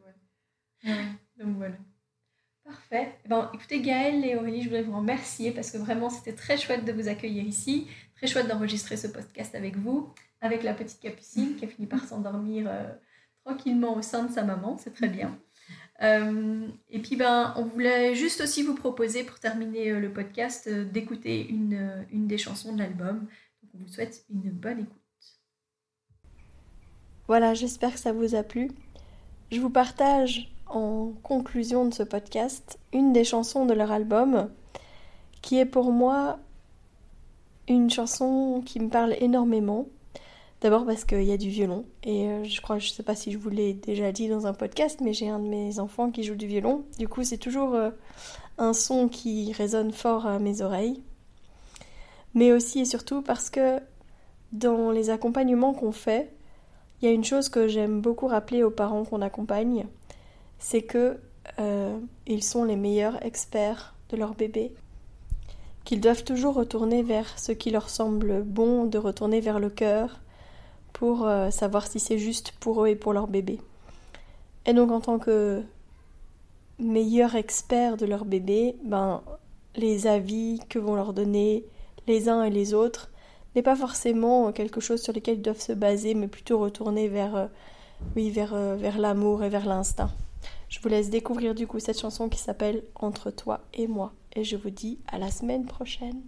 [0.85, 0.91] Ouais.
[0.91, 1.05] Ouais.
[1.43, 1.75] Donc voilà.
[2.63, 3.17] Parfait.
[3.27, 6.85] Bon, écoutez, Gaëlle et Aurélie, je voudrais vous remercier parce que vraiment, c'était très chouette
[6.85, 7.87] de vous accueillir ici.
[8.15, 12.03] Très chouette d'enregistrer ce podcast avec vous, avec la petite Capucine qui a fini par
[12.05, 12.87] s'endormir euh,
[13.43, 14.77] tranquillement au sein de sa maman.
[14.77, 15.37] C'est très bien.
[16.01, 20.67] Euh, et puis, ben, on voulait juste aussi vous proposer, pour terminer euh, le podcast,
[20.67, 23.27] euh, d'écouter une, une des chansons de l'album.
[23.73, 24.95] On vous souhaite une bonne écoute.
[27.27, 28.71] Voilà, j'espère que ça vous a plu.
[29.51, 34.49] Je vous partage en conclusion de ce podcast une des chansons de leur album
[35.41, 36.39] qui est pour moi
[37.67, 39.87] une chanson qui me parle énormément.
[40.61, 43.31] D'abord parce qu'il y a du violon et euh, je crois, je sais pas si
[43.31, 46.23] je vous l'ai déjà dit dans un podcast, mais j'ai un de mes enfants qui
[46.23, 46.83] joue du violon.
[46.97, 47.91] Du coup, c'est toujours euh,
[48.57, 51.01] un son qui résonne fort à mes oreilles.
[52.33, 53.79] Mais aussi et surtout parce que
[54.51, 56.33] dans les accompagnements qu'on fait,
[57.01, 59.87] il y a une chose que j'aime beaucoup rappeler aux parents qu'on accompagne,
[60.59, 61.17] c'est que
[61.59, 61.97] euh,
[62.27, 64.73] ils sont les meilleurs experts de leur bébé,
[65.85, 70.19] qu'ils doivent toujours retourner vers ce qui leur semble bon, de retourner vers le cœur
[70.93, 73.59] pour euh, savoir si c'est juste pour eux et pour leur bébé.
[74.65, 75.63] Et donc en tant que
[76.79, 79.21] meilleurs experts de leur bébé, ben
[79.75, 81.65] les avis que vont leur donner
[82.07, 83.09] les uns et les autres
[83.55, 87.35] n'est pas forcément quelque chose sur lequel ils doivent se baser, mais plutôt retourner vers,
[87.35, 87.47] euh,
[88.15, 90.11] oui, vers, euh, vers l'amour et vers l'instinct.
[90.69, 94.13] Je vous laisse découvrir du coup cette chanson qui s'appelle Entre toi et moi.
[94.35, 96.21] Et je vous dis à la semaine prochaine.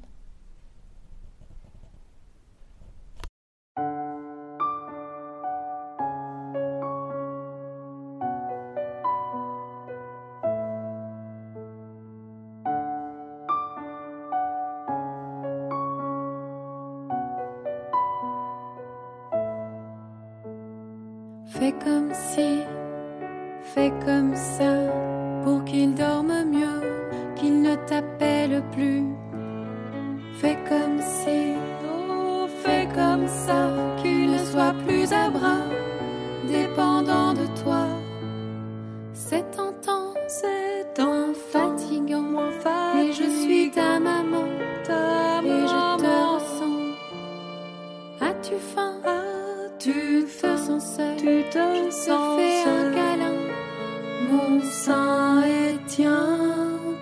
[54.92, 56.28] Sein est tien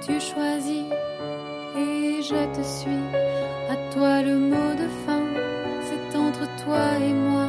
[0.05, 0.85] Tu choisis
[1.75, 3.03] Et je te suis.
[3.73, 5.23] À toi le mot de fin
[5.87, 7.47] C'est entre toi et moi.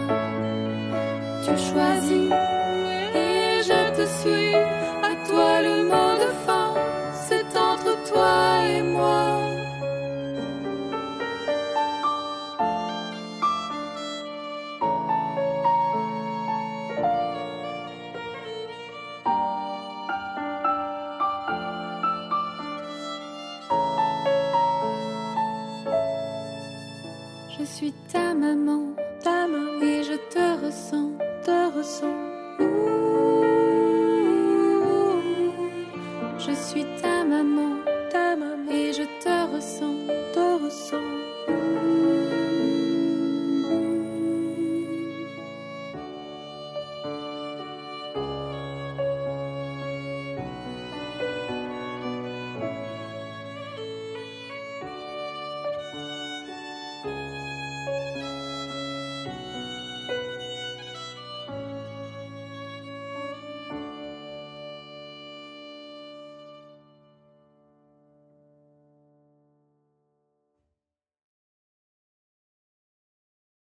[1.44, 2.30] Tu choisis